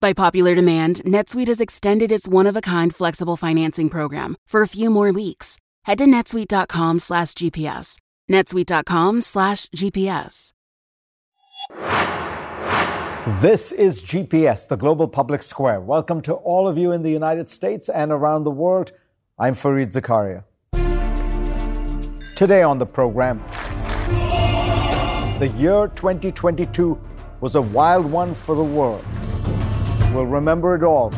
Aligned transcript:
By 0.00 0.12
popular 0.12 0.54
demand, 0.54 1.02
NetSuite 1.04 1.48
has 1.48 1.60
extended 1.60 2.12
its 2.12 2.28
one-of-a-kind 2.28 2.94
flexible 2.94 3.36
financing 3.36 3.90
program 3.90 4.36
for 4.46 4.62
a 4.62 4.68
few 4.68 4.90
more 4.90 5.12
weeks. 5.12 5.58
Head 5.84 5.98
to 5.98 6.04
netsuite.com 6.04 7.00
slash 7.00 7.32
GPS. 7.32 7.98
netsuite.com 8.30 9.22
slash 9.22 9.66
GPS. 9.66 10.52
This 13.40 13.72
is 13.72 14.00
GPS, 14.00 14.68
the 14.68 14.76
global 14.76 15.08
public 15.08 15.42
square. 15.42 15.80
Welcome 15.80 16.22
to 16.22 16.34
all 16.34 16.68
of 16.68 16.78
you 16.78 16.92
in 16.92 17.02
the 17.02 17.10
United 17.10 17.50
States 17.50 17.88
and 17.88 18.12
around 18.12 18.44
the 18.44 18.52
world. 18.52 18.92
I'm 19.36 19.54
Fareed 19.54 19.92
Zakaria. 19.92 20.44
Today 22.36 22.62
on 22.62 22.78
the 22.78 22.86
program, 22.86 23.42
the 25.40 25.52
year 25.56 25.88
2022 25.88 27.00
was 27.40 27.56
a 27.56 27.62
wild 27.62 28.06
one 28.06 28.32
for 28.32 28.54
the 28.54 28.62
world. 28.62 29.04
We'll 30.12 30.26
remember 30.26 30.74
it 30.74 30.82
all. 30.82 31.10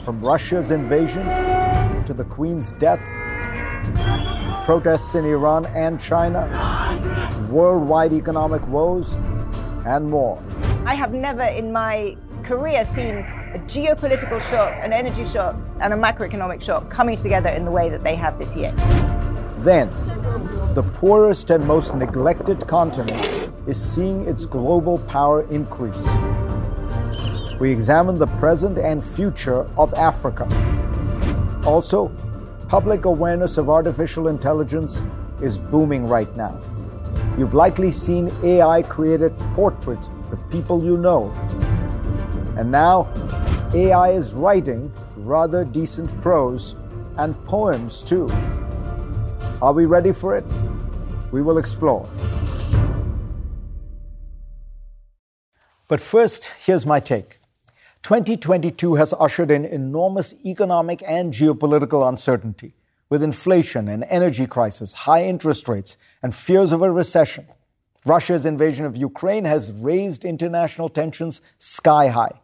From 0.00 0.20
Russia's 0.20 0.70
invasion 0.72 1.22
to 2.06 2.12
the 2.12 2.24
Queen's 2.24 2.72
death, 2.72 3.00
protests 4.64 5.14
in 5.14 5.24
Iran 5.24 5.66
and 5.66 6.00
China, 6.00 6.48
worldwide 7.48 8.12
economic 8.12 8.66
woes, 8.66 9.14
and 9.86 10.10
more. 10.10 10.42
I 10.84 10.94
have 10.94 11.14
never 11.14 11.44
in 11.44 11.72
my 11.72 12.16
career 12.42 12.84
seen 12.84 13.16
a 13.54 13.58
geopolitical 13.66 14.40
shock, 14.50 14.74
an 14.80 14.92
energy 14.92 15.24
shock, 15.26 15.54
and 15.80 15.92
a 15.92 15.96
macroeconomic 15.96 16.60
shock 16.60 16.90
coming 16.90 17.16
together 17.16 17.50
in 17.50 17.64
the 17.64 17.70
way 17.70 17.88
that 17.88 18.02
they 18.02 18.16
have 18.16 18.38
this 18.38 18.54
year. 18.56 18.72
Then, 19.60 19.88
the 20.74 20.82
poorest 20.94 21.50
and 21.50 21.66
most 21.66 21.94
neglected 21.94 22.66
continent 22.66 23.50
is 23.66 23.80
seeing 23.80 24.26
its 24.26 24.44
global 24.44 24.98
power 25.06 25.42
increase. 25.50 26.06
We 27.60 27.70
examine 27.70 28.18
the 28.18 28.26
present 28.38 28.78
and 28.78 29.02
future 29.02 29.66
of 29.76 29.92
Africa 29.94 30.46
also, 31.68 32.08
public 32.68 33.04
awareness 33.04 33.58
of 33.58 33.68
artificial 33.68 34.28
intelligence 34.28 35.02
is 35.42 35.58
booming 35.58 36.06
right 36.06 36.34
now. 36.34 36.58
You've 37.36 37.52
likely 37.52 37.90
seen 37.90 38.30
AI 38.42 38.82
created 38.84 39.38
portraits 39.54 40.08
of 40.32 40.50
people 40.50 40.82
you 40.82 40.96
know. 40.96 41.30
And 42.56 42.70
now, 42.70 43.06
AI 43.74 44.12
is 44.12 44.32
writing 44.32 44.90
rather 45.18 45.62
decent 45.62 46.08
prose 46.22 46.74
and 47.18 47.36
poems 47.44 48.02
too. 48.02 48.30
Are 49.60 49.74
we 49.74 49.84
ready 49.84 50.12
for 50.12 50.34
it? 50.34 50.46
We 51.30 51.42
will 51.42 51.58
explore. 51.58 52.08
But 55.86 56.00
first, 56.00 56.48
here's 56.64 56.86
my 56.86 56.98
take. 56.98 57.38
2022 58.02 58.94
has 58.94 59.12
ushered 59.18 59.50
in 59.50 59.64
enormous 59.64 60.34
economic 60.44 61.02
and 61.06 61.32
geopolitical 61.32 62.08
uncertainty, 62.08 62.74
with 63.08 63.22
inflation 63.22 63.88
and 63.88 64.04
energy 64.08 64.46
crisis, 64.46 64.94
high 64.94 65.24
interest 65.24 65.68
rates, 65.68 65.96
and 66.22 66.34
fears 66.34 66.72
of 66.72 66.82
a 66.82 66.90
recession. 66.90 67.46
Russia's 68.04 68.46
invasion 68.46 68.86
of 68.86 68.96
Ukraine 68.96 69.44
has 69.44 69.72
raised 69.72 70.24
international 70.24 70.88
tensions 70.88 71.40
sky 71.58 72.08
high. 72.08 72.40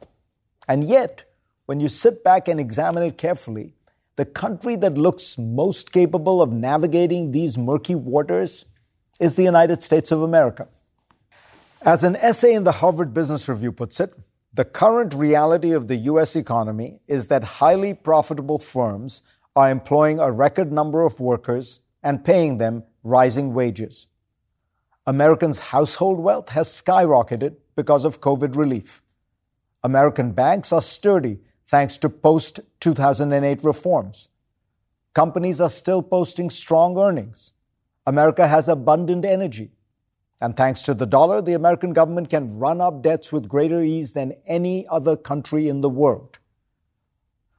And 0.68 0.84
yet, 0.84 1.24
when 1.66 1.80
you 1.80 1.88
sit 1.88 2.24
back 2.24 2.48
and 2.48 2.60
examine 2.60 3.02
it 3.02 3.16
carefully, 3.16 3.74
the 4.16 4.24
country 4.24 4.76
that 4.76 4.98
looks 4.98 5.38
most 5.38 5.92
capable 5.92 6.40
of 6.42 6.52
navigating 6.52 7.30
these 7.30 7.58
murky 7.58 7.94
waters 7.94 8.64
is 9.18 9.34
the 9.34 9.42
United 9.42 9.82
States 9.82 10.12
of 10.12 10.22
America. 10.22 10.68
As 11.82 12.04
an 12.04 12.16
essay 12.16 12.54
in 12.54 12.64
the 12.64 12.72
Harvard 12.72 13.12
Business 13.12 13.48
Review 13.48 13.72
puts 13.72 14.00
it, 14.00 14.14
the 14.54 14.64
current 14.64 15.12
reality 15.14 15.72
of 15.72 15.88
the 15.88 15.96
US 15.96 16.36
economy 16.36 17.00
is 17.08 17.26
that 17.26 17.42
highly 17.58 17.92
profitable 17.92 18.58
firms 18.58 19.24
are 19.56 19.68
employing 19.68 20.20
a 20.20 20.30
record 20.30 20.70
number 20.70 21.04
of 21.04 21.18
workers 21.18 21.80
and 22.04 22.24
paying 22.24 22.58
them 22.58 22.84
rising 23.02 23.52
wages. 23.52 24.06
Americans' 25.08 25.58
household 25.58 26.20
wealth 26.20 26.50
has 26.50 26.68
skyrocketed 26.68 27.56
because 27.74 28.04
of 28.04 28.20
COVID 28.20 28.56
relief. 28.56 29.02
American 29.82 30.30
banks 30.30 30.72
are 30.72 30.82
sturdy 30.82 31.40
thanks 31.66 31.98
to 31.98 32.08
post 32.08 32.60
2008 32.78 33.64
reforms. 33.64 34.28
Companies 35.14 35.60
are 35.60 35.70
still 35.70 36.02
posting 36.02 36.48
strong 36.48 36.96
earnings. 36.96 37.52
America 38.06 38.46
has 38.46 38.68
abundant 38.68 39.24
energy. 39.24 39.72
And 40.40 40.56
thanks 40.56 40.82
to 40.82 40.94
the 40.94 41.06
dollar, 41.06 41.40
the 41.40 41.54
American 41.54 41.92
government 41.92 42.28
can 42.28 42.58
run 42.58 42.80
up 42.80 43.02
debts 43.02 43.32
with 43.32 43.48
greater 43.48 43.82
ease 43.82 44.12
than 44.12 44.34
any 44.46 44.86
other 44.88 45.16
country 45.16 45.68
in 45.68 45.80
the 45.80 45.88
world. 45.88 46.38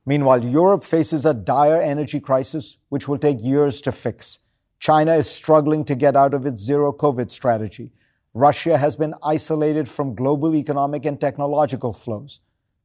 Meanwhile, 0.05 0.45
Europe 0.45 0.83
faces 0.83 1.25
a 1.25 1.33
dire 1.33 1.81
energy 1.81 2.19
crisis 2.19 2.77
which 2.89 3.07
will 3.07 3.17
take 3.17 3.41
years 3.41 3.81
to 3.81 3.91
fix. 3.91 4.39
China 4.77 5.15
is 5.15 5.29
struggling 5.29 5.83
to 5.85 5.95
get 5.95 6.15
out 6.15 6.33
of 6.33 6.45
its 6.45 6.61
zero 6.61 6.91
COVID 6.91 7.31
strategy. 7.31 7.91
Russia 8.33 8.77
has 8.77 8.95
been 8.95 9.15
isolated 9.23 9.87
from 9.87 10.13
global 10.13 10.53
economic 10.53 11.05
and 11.05 11.19
technological 11.19 11.93
flows. 11.93 12.41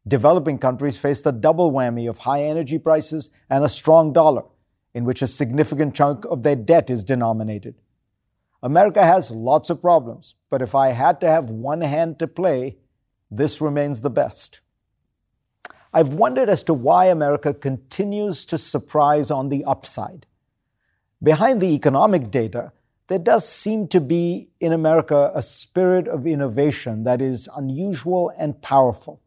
Developing 0.08 0.58
countries 0.58 0.96
face 0.96 1.20
the 1.20 1.32
double 1.32 1.72
whammy 1.72 2.08
of 2.08 2.18
high 2.18 2.44
energy 2.44 2.78
prices 2.78 3.28
and 3.50 3.64
a 3.64 3.68
strong 3.68 4.12
dollar, 4.12 4.44
in 4.94 5.04
which 5.04 5.20
a 5.20 5.26
significant 5.26 5.94
chunk 5.94 6.24
of 6.26 6.42
their 6.42 6.56
debt 6.56 6.88
is 6.88 7.04
denominated. 7.04 7.74
America 8.62 9.02
has 9.02 9.30
lots 9.30 9.70
of 9.70 9.80
problems, 9.80 10.34
but 10.50 10.60
if 10.60 10.74
I 10.74 10.88
had 10.88 11.20
to 11.20 11.28
have 11.28 11.48
one 11.50 11.80
hand 11.80 12.18
to 12.18 12.26
play, 12.26 12.76
this 13.30 13.60
remains 13.60 14.02
the 14.02 14.10
best. 14.10 14.60
I've 15.92 16.14
wondered 16.14 16.48
as 16.48 16.62
to 16.64 16.74
why 16.74 17.06
America 17.06 17.54
continues 17.54 18.44
to 18.46 18.58
surprise 18.58 19.30
on 19.30 19.48
the 19.48 19.64
upside. 19.64 20.26
Behind 21.22 21.60
the 21.60 21.74
economic 21.74 22.30
data, 22.30 22.72
there 23.08 23.18
does 23.18 23.48
seem 23.48 23.88
to 23.88 24.00
be 24.00 24.50
in 24.60 24.72
America 24.72 25.32
a 25.34 25.42
spirit 25.42 26.06
of 26.06 26.26
innovation 26.26 27.04
that 27.04 27.20
is 27.20 27.48
unusual 27.56 28.32
and 28.38 28.60
powerful. 28.62 29.20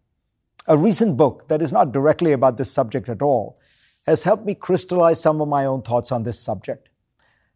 A 0.68 0.78
recent 0.78 1.18
book 1.18 1.50
that 1.50 1.62
is 1.62 1.74
not 1.74 1.92
directly 1.92 2.32
about 2.32 2.58
this 2.58 2.72
subject 2.72 3.10
at 3.10 3.22
all 3.22 3.60
has 4.06 4.24
helped 4.24 4.46
me 4.46 4.56
crystallize 4.56 5.20
some 5.20 5.42
of 5.42 5.50
my 5.50 5.66
own 5.66 5.82
thoughts 5.82 6.12
on 6.12 6.24
this 6.24 6.40
subject. 6.40 6.88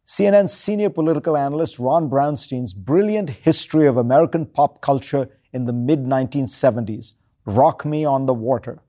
CNN's 0.07 0.53
senior 0.53 0.89
political 0.89 1.35
analyst 1.35 1.79
Ron 1.79 2.07
Brownstein's 2.07 2.73
brilliant 2.73 3.29
history 3.29 3.85
of 3.87 3.97
American 3.97 4.45
pop 4.45 4.79
culture 4.79 5.27
in 5.51 5.65
the 5.65 5.73
mid 5.73 6.05
1970s, 6.05 7.11
Rock 7.45 7.85
Me 7.85 8.05
on 8.05 8.25
the 8.25 8.33
Water. 8.33 8.79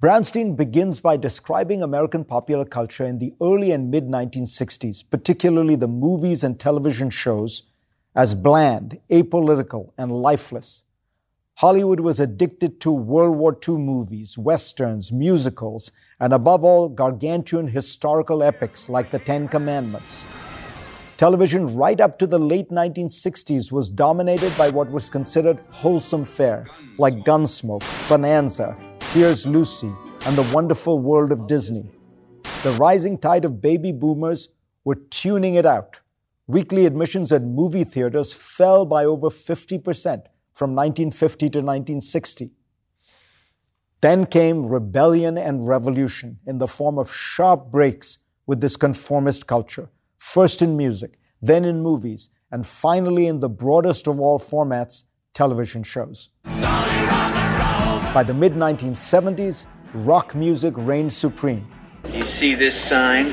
Brownstein 0.00 0.56
begins 0.56 1.00
by 1.00 1.18
describing 1.18 1.82
American 1.82 2.24
popular 2.24 2.64
culture 2.64 3.04
in 3.04 3.18
the 3.18 3.34
early 3.42 3.72
and 3.72 3.90
mid 3.90 4.04
1960s, 4.04 5.04
particularly 5.10 5.76
the 5.76 5.86
movies 5.86 6.42
and 6.42 6.58
television 6.58 7.10
shows, 7.10 7.64
as 8.14 8.34
bland, 8.34 8.98
apolitical, 9.10 9.92
and 9.98 10.10
lifeless. 10.10 10.86
Hollywood 11.56 12.00
was 12.00 12.18
addicted 12.18 12.80
to 12.80 12.90
World 12.90 13.36
War 13.36 13.54
II 13.68 13.76
movies, 13.76 14.38
westerns, 14.38 15.12
musicals, 15.12 15.92
and 16.20 16.32
above 16.32 16.64
all, 16.64 16.88
gargantuan 16.88 17.66
historical 17.68 18.42
epics 18.42 18.88
like 18.88 19.10
the 19.10 19.18
Ten 19.18 19.48
Commandments. 19.48 20.24
Television, 21.16 21.76
right 21.76 22.00
up 22.00 22.18
to 22.18 22.26
the 22.26 22.38
late 22.38 22.70
1960s, 22.70 23.70
was 23.70 23.88
dominated 23.88 24.56
by 24.58 24.68
what 24.70 24.90
was 24.90 25.08
considered 25.08 25.58
wholesome 25.70 26.24
fare, 26.24 26.66
like 26.98 27.14
Gunsmoke, 27.24 27.84
Bonanza, 28.08 28.76
Here's 29.12 29.46
Lucy, 29.46 29.92
and 30.26 30.36
The 30.36 30.50
Wonderful 30.54 30.98
World 30.98 31.30
of 31.30 31.46
Disney. 31.46 31.88
The 32.64 32.72
rising 32.72 33.16
tide 33.16 33.44
of 33.44 33.60
baby 33.60 33.92
boomers 33.92 34.48
were 34.84 34.96
tuning 34.96 35.54
it 35.54 35.64
out. 35.64 36.00
Weekly 36.46 36.84
admissions 36.84 37.32
at 37.32 37.42
movie 37.42 37.84
theaters 37.84 38.32
fell 38.32 38.84
by 38.84 39.04
over 39.04 39.28
50% 39.30 39.82
from 40.52 40.74
1950 40.74 41.48
to 41.50 41.58
1960. 41.60 42.50
Then 44.04 44.26
came 44.26 44.66
rebellion 44.66 45.38
and 45.38 45.66
revolution 45.66 46.38
in 46.46 46.58
the 46.58 46.66
form 46.66 46.98
of 46.98 47.10
sharp 47.10 47.70
breaks 47.70 48.18
with 48.46 48.60
this 48.60 48.76
conformist 48.76 49.46
culture, 49.46 49.88
first 50.18 50.60
in 50.60 50.76
music, 50.76 51.18
then 51.40 51.64
in 51.64 51.80
movies, 51.80 52.28
and 52.52 52.66
finally 52.66 53.26
in 53.26 53.40
the 53.40 53.48
broadest 53.48 54.06
of 54.06 54.20
all 54.20 54.38
formats, 54.38 55.04
television 55.32 55.82
shows. 55.82 56.28
By 58.12 58.22
the 58.26 58.34
mid 58.34 58.52
1970s, 58.52 59.64
rock 59.94 60.34
music 60.34 60.74
reigned 60.76 61.14
supreme. 61.14 61.66
You 62.12 62.26
see 62.26 62.54
this 62.54 62.78
sign? 62.78 63.30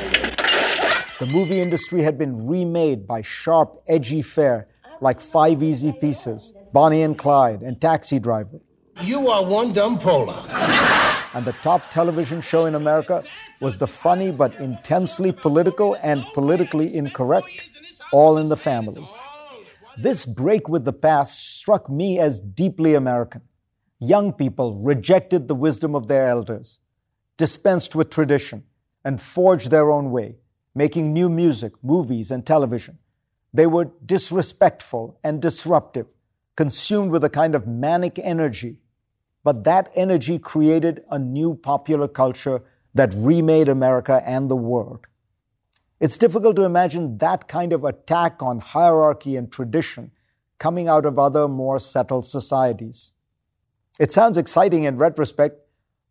The 1.19 1.27
movie 1.33 1.59
industry 1.59 2.01
had 2.01 2.17
been 2.17 2.47
remade 2.47 3.05
by 3.05 3.23
sharp, 3.23 3.83
edgy 3.89 4.21
fare 4.21 4.69
like 5.01 5.19
Five 5.19 5.61
Easy 5.61 5.91
Pieces, 5.91 6.53
Bonnie 6.71 7.01
and 7.01 7.17
Clyde, 7.17 7.61
and 7.61 7.81
Taxi 7.81 8.19
Driver. 8.19 8.61
You 8.99 9.29
are 9.29 9.43
one 9.43 9.71
dumb 9.71 9.97
prolo. 9.97 10.35
And 11.33 11.45
the 11.45 11.53
top 11.63 11.89
television 11.89 12.41
show 12.41 12.65
in 12.65 12.75
America 12.75 13.23
was 13.61 13.77
the 13.77 13.87
funny 13.87 14.31
but 14.31 14.55
intensely 14.55 15.31
political 15.31 15.95
and 16.03 16.23
politically 16.33 16.93
incorrect 16.93 17.69
All 18.11 18.37
in 18.37 18.49
the 18.49 18.57
Family. 18.57 19.07
This 19.97 20.25
break 20.25 20.67
with 20.67 20.83
the 20.85 20.93
past 20.93 21.57
struck 21.57 21.89
me 21.89 22.19
as 22.19 22.41
deeply 22.41 22.93
American. 22.93 23.41
Young 23.99 24.33
people 24.33 24.79
rejected 24.79 25.47
the 25.47 25.55
wisdom 25.55 25.95
of 25.95 26.07
their 26.07 26.27
elders, 26.27 26.79
dispensed 27.37 27.95
with 27.95 28.09
tradition, 28.09 28.63
and 29.03 29.21
forged 29.21 29.71
their 29.71 29.91
own 29.91 30.11
way, 30.11 30.35
making 30.75 31.13
new 31.13 31.29
music, 31.29 31.73
movies, 31.81 32.29
and 32.29 32.45
television. 32.45 32.99
They 33.53 33.67
were 33.67 33.91
disrespectful 34.05 35.19
and 35.23 35.41
disruptive, 35.41 36.07
consumed 36.61 37.09
with 37.09 37.23
a 37.23 37.29
kind 37.41 37.55
of 37.55 37.65
manic 37.65 38.19
energy. 38.19 38.77
But 39.43 39.63
that 39.63 39.91
energy 39.95 40.37
created 40.37 41.03
a 41.09 41.17
new 41.17 41.55
popular 41.55 42.07
culture 42.07 42.61
that 42.93 43.15
remade 43.17 43.67
America 43.67 44.21
and 44.27 44.47
the 44.47 44.55
world. 44.55 45.07
It's 45.99 46.19
difficult 46.19 46.55
to 46.57 46.63
imagine 46.63 47.17
that 47.17 47.47
kind 47.47 47.73
of 47.73 47.83
attack 47.83 48.43
on 48.43 48.59
hierarchy 48.59 49.35
and 49.37 49.51
tradition 49.51 50.11
coming 50.59 50.87
out 50.87 51.07
of 51.07 51.17
other 51.17 51.47
more 51.47 51.79
settled 51.79 52.27
societies. 52.27 53.13
It 53.99 54.13
sounds 54.13 54.37
exciting 54.37 54.83
in 54.83 54.97
retrospect, 54.97 55.61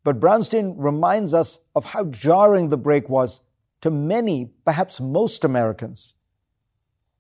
but 0.03 0.19
Brownstein 0.19 0.75
reminds 0.77 1.33
us 1.33 1.61
of 1.77 1.85
how 1.85 2.07
jarring 2.07 2.71
the 2.71 2.83
break 2.89 3.09
was 3.09 3.41
to 3.83 3.91
many, 3.93 4.51
perhaps 4.65 4.99
most 4.99 5.45
Americans. 5.45 6.17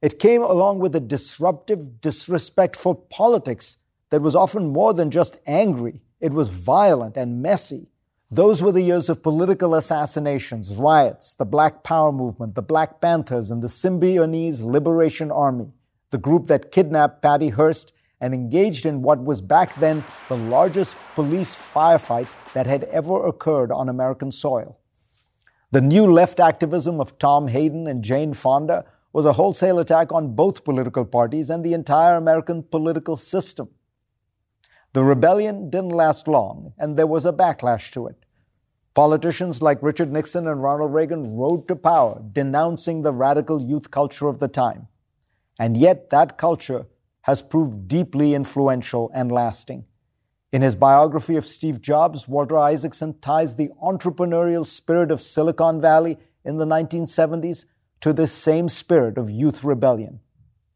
It 0.02 0.18
came 0.18 0.42
along 0.42 0.78
with 0.78 0.96
a 0.96 1.00
disruptive, 1.00 2.00
disrespectful 2.00 2.94
politics 2.94 3.78
that 4.08 4.22
was 4.22 4.34
often 4.34 4.72
more 4.72 4.94
than 4.94 5.10
just 5.10 5.40
angry. 5.46 6.00
It 6.20 6.32
was 6.32 6.48
violent 6.48 7.16
and 7.16 7.42
messy. 7.42 7.88
Those 8.30 8.62
were 8.62 8.72
the 8.72 8.80
years 8.80 9.10
of 9.10 9.22
political 9.22 9.74
assassinations, 9.74 10.76
riots, 10.76 11.34
the 11.34 11.44
Black 11.44 11.82
Power 11.82 12.12
movement, 12.12 12.54
the 12.54 12.62
Black 12.62 13.00
Panthers, 13.00 13.50
and 13.50 13.60
the 13.62 13.68
Symbionese 13.68 14.62
Liberation 14.64 15.30
Army, 15.30 15.72
the 16.10 16.18
group 16.18 16.46
that 16.46 16.70
kidnapped 16.70 17.22
Patty 17.22 17.48
Hearst 17.48 17.92
and 18.20 18.32
engaged 18.32 18.86
in 18.86 19.02
what 19.02 19.22
was 19.24 19.40
back 19.40 19.78
then 19.80 20.04
the 20.28 20.36
largest 20.36 20.96
police 21.14 21.54
firefight 21.54 22.28
that 22.54 22.66
had 22.66 22.84
ever 22.84 23.26
occurred 23.26 23.72
on 23.72 23.88
American 23.88 24.30
soil. 24.30 24.78
The 25.72 25.80
new 25.80 26.10
left 26.10 26.40
activism 26.40 27.00
of 27.00 27.18
Tom 27.18 27.48
Hayden 27.48 27.86
and 27.86 28.02
Jane 28.02 28.34
Fonda 28.34 28.84
was 29.12 29.26
a 29.26 29.32
wholesale 29.32 29.78
attack 29.78 30.12
on 30.12 30.34
both 30.34 30.64
political 30.64 31.04
parties 31.04 31.50
and 31.50 31.64
the 31.64 31.72
entire 31.72 32.16
American 32.16 32.62
political 32.62 33.16
system. 33.16 33.68
The 34.92 35.04
rebellion 35.04 35.70
didn't 35.70 35.90
last 35.90 36.28
long, 36.28 36.72
and 36.78 36.96
there 36.96 37.06
was 37.06 37.26
a 37.26 37.32
backlash 37.32 37.92
to 37.92 38.06
it. 38.06 38.24
Politicians 38.94 39.62
like 39.62 39.82
Richard 39.82 40.12
Nixon 40.12 40.48
and 40.48 40.62
Ronald 40.62 40.92
Reagan 40.92 41.36
rode 41.36 41.68
to 41.68 41.76
power, 41.76 42.20
denouncing 42.32 43.02
the 43.02 43.12
radical 43.12 43.62
youth 43.62 43.90
culture 43.90 44.26
of 44.26 44.40
the 44.40 44.48
time. 44.48 44.88
And 45.58 45.76
yet, 45.76 46.10
that 46.10 46.38
culture 46.38 46.86
has 47.22 47.42
proved 47.42 47.86
deeply 47.86 48.34
influential 48.34 49.10
and 49.14 49.30
lasting. 49.30 49.84
In 50.52 50.62
his 50.62 50.74
biography 50.74 51.36
of 51.36 51.46
Steve 51.46 51.80
Jobs, 51.80 52.26
Walter 52.26 52.58
Isaacson 52.58 53.18
ties 53.20 53.54
the 53.54 53.70
entrepreneurial 53.80 54.66
spirit 54.66 55.12
of 55.12 55.22
Silicon 55.22 55.80
Valley 55.80 56.18
in 56.44 56.56
the 56.56 56.64
1970s 56.64 57.66
to 58.00 58.12
this 58.12 58.32
same 58.32 58.68
spirit 58.68 59.18
of 59.18 59.30
youth 59.30 59.62
rebellion. 59.62 60.20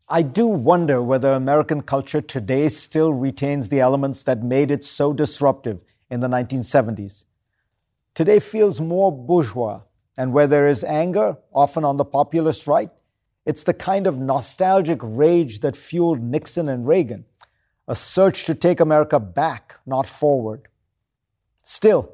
I 0.08 0.22
do 0.22 0.46
wonder 0.46 1.02
whether 1.02 1.32
American 1.32 1.80
culture 1.82 2.20
today 2.20 2.68
still 2.68 3.12
retains 3.12 3.68
the 3.68 3.80
elements 3.80 4.22
that 4.24 4.42
made 4.42 4.70
it 4.70 4.84
so 4.84 5.12
disruptive 5.12 5.80
in 6.10 6.20
the 6.20 6.28
1970s. 6.28 7.24
Today 8.14 8.38
feels 8.38 8.80
more 8.80 9.10
bourgeois, 9.10 9.80
and 10.16 10.32
where 10.32 10.46
there 10.46 10.68
is 10.68 10.84
anger, 10.84 11.38
often 11.52 11.84
on 11.84 11.96
the 11.96 12.04
populist 12.04 12.66
right, 12.66 12.90
it's 13.46 13.64
the 13.64 13.74
kind 13.74 14.06
of 14.06 14.18
nostalgic 14.18 15.00
rage 15.02 15.60
that 15.60 15.76
fueled 15.76 16.22
Nixon 16.22 16.68
and 16.68 16.86
Reagan, 16.86 17.24
a 17.88 17.94
search 17.94 18.44
to 18.44 18.54
take 18.54 18.80
America 18.80 19.18
back, 19.18 19.80
not 19.84 20.06
forward. 20.06 20.68
Still, 21.62 22.12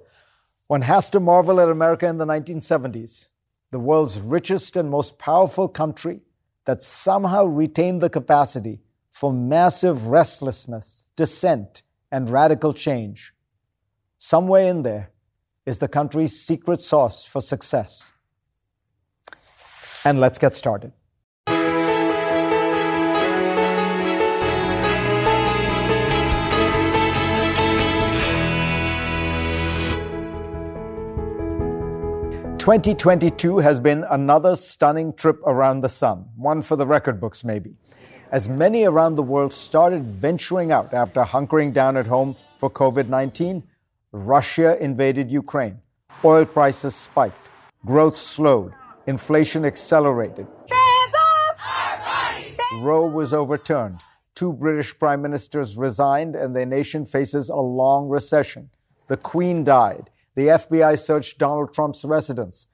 one 0.68 0.82
has 0.82 1.10
to 1.10 1.20
marvel 1.20 1.60
at 1.60 1.68
America 1.68 2.06
in 2.06 2.18
the 2.18 2.26
1970s, 2.26 3.26
the 3.70 3.78
world's 3.78 4.18
richest 4.20 4.76
and 4.76 4.90
most 4.90 5.18
powerful 5.18 5.68
country 5.68 6.20
that 6.64 6.82
somehow 6.82 7.44
retained 7.44 8.00
the 8.00 8.10
capacity 8.10 8.80
for 9.10 9.32
massive 9.32 10.06
restlessness, 10.06 11.08
dissent, 11.16 11.82
and 12.10 12.28
radical 12.28 12.72
change. 12.72 13.32
Somewhere 14.18 14.66
in 14.66 14.82
there 14.82 15.10
is 15.66 15.78
the 15.78 15.88
country's 15.88 16.40
secret 16.40 16.80
sauce 16.80 17.24
for 17.24 17.40
success. 17.40 18.12
And 20.04 20.20
let's 20.20 20.38
get 20.38 20.54
started. 20.54 20.92
2022 32.60 33.56
has 33.56 33.80
been 33.80 34.04
another 34.10 34.54
stunning 34.54 35.14
trip 35.14 35.40
around 35.46 35.80
the 35.80 35.88
sun, 35.88 36.26
one 36.36 36.60
for 36.60 36.76
the 36.76 36.86
record 36.86 37.18
books, 37.18 37.42
maybe. 37.42 37.74
As 38.30 38.50
many 38.50 38.84
around 38.84 39.14
the 39.14 39.22
world 39.22 39.50
started 39.54 40.04
venturing 40.04 40.70
out 40.70 40.92
after 40.92 41.22
hunkering 41.22 41.72
down 41.72 41.96
at 41.96 42.06
home 42.06 42.36
for 42.58 42.68
COVID 42.68 43.08
19, 43.08 43.62
Russia 44.12 44.76
invaded 44.78 45.30
Ukraine. 45.30 45.78
Oil 46.22 46.44
prices 46.44 46.94
spiked, 46.94 47.48
growth 47.86 48.18
slowed, 48.18 48.74
inflation 49.06 49.64
accelerated. 49.64 50.46
Roe 52.74 53.06
was 53.06 53.32
overturned. 53.32 54.00
Two 54.34 54.52
British 54.52 54.98
prime 54.98 55.22
ministers 55.22 55.78
resigned, 55.78 56.36
and 56.36 56.54
their 56.54 56.66
nation 56.66 57.06
faces 57.06 57.48
a 57.48 57.56
long 57.56 58.10
recession. 58.10 58.68
The 59.06 59.16
Queen 59.16 59.64
died 59.64 60.10
the 60.34 60.46
FBI 60.46 60.98
searched 60.98 61.38
Donald 61.38 61.72
Trump's 61.72 62.04
residence. 62.04 62.66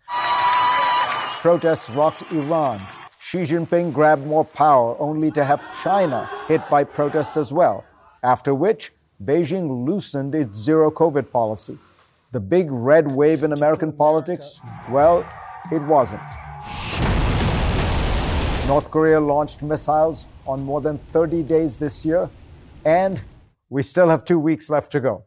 Protests 1.40 1.90
rocked 1.90 2.22
Iran. 2.32 2.86
Xi 3.18 3.38
Jinping 3.38 3.92
grabbed 3.92 4.26
more 4.26 4.44
power 4.44 4.96
only 4.98 5.30
to 5.32 5.44
have 5.44 5.60
China 5.82 6.28
hit 6.48 6.60
by 6.70 6.84
protests 6.84 7.36
as 7.36 7.52
well, 7.52 7.84
after 8.22 8.54
which 8.54 8.92
Beijing 9.24 9.86
loosened 9.86 10.34
its 10.34 10.58
zero 10.58 10.90
COVID 10.90 11.30
policy. 11.30 11.78
The 12.32 12.40
big 12.40 12.70
red 12.70 13.10
wave 13.10 13.42
in 13.42 13.52
American 13.52 13.92
politics? 13.92 14.60
Well, 14.90 15.24
it 15.72 15.82
wasn't. 15.82 16.20
North 18.66 18.90
Korea 18.90 19.20
launched 19.20 19.62
missiles 19.62 20.26
on 20.46 20.60
more 20.62 20.80
than 20.80 20.98
30 20.98 21.42
days 21.44 21.76
this 21.76 22.04
year, 22.04 22.28
and 22.84 23.22
we 23.70 23.82
still 23.82 24.08
have 24.08 24.24
two 24.24 24.38
weeks 24.38 24.68
left 24.68 24.90
to 24.92 25.00
go. 25.00 25.25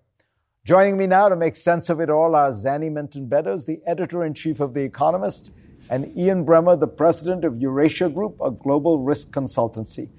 Joining 0.70 0.98
me 1.00 1.08
now 1.08 1.28
to 1.28 1.36
make 1.36 1.56
sense 1.56 1.90
of 1.90 2.00
it 2.00 2.12
all 2.12 2.36
are 2.36 2.52
Zanny 2.52 2.92
Minton 2.92 3.26
Beddoes, 3.26 3.66
the 3.66 3.82
editor 3.88 4.24
in 4.24 4.36
chief 4.36 4.60
of 4.60 4.76
The 4.76 4.84
Economist, 4.84 5.50
and 5.90 6.16
Ian 6.16 6.46
Bremmer, 6.46 6.80
the 6.80 6.88
president 6.88 7.44
of 7.44 7.58
Eurasia 7.58 8.08
Group, 8.08 8.38
a 8.40 8.52
global 8.52 9.00
risk 9.00 9.32
consultancy. 9.32 10.10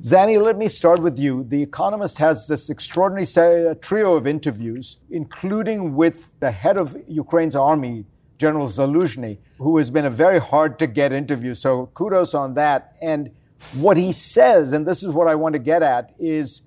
Zanny, 0.00 0.40
let 0.40 0.56
me 0.56 0.68
start 0.68 1.00
with 1.00 1.18
you. 1.18 1.42
The 1.42 1.60
Economist 1.60 2.18
has 2.18 2.46
this 2.46 2.70
extraordinary 2.70 3.74
trio 3.80 4.14
of 4.14 4.28
interviews, 4.28 4.98
including 5.10 5.96
with 5.96 6.38
the 6.38 6.52
head 6.52 6.76
of 6.76 6.96
Ukraine's 7.08 7.56
army, 7.56 8.04
General 8.38 8.68
Zaluzhny, 8.68 9.38
who 9.58 9.76
has 9.78 9.90
been 9.90 10.04
a 10.04 10.10
very 10.10 10.38
hard 10.38 10.78
to 10.78 10.86
get 10.86 11.12
interview. 11.12 11.52
So 11.52 11.86
kudos 11.94 12.32
on 12.32 12.54
that. 12.54 12.96
And 13.02 13.32
what 13.72 13.96
he 13.96 14.12
says, 14.12 14.72
and 14.72 14.86
this 14.86 15.02
is 15.02 15.10
what 15.10 15.26
I 15.26 15.34
want 15.34 15.54
to 15.54 15.58
get 15.58 15.82
at, 15.82 16.14
is 16.20 16.62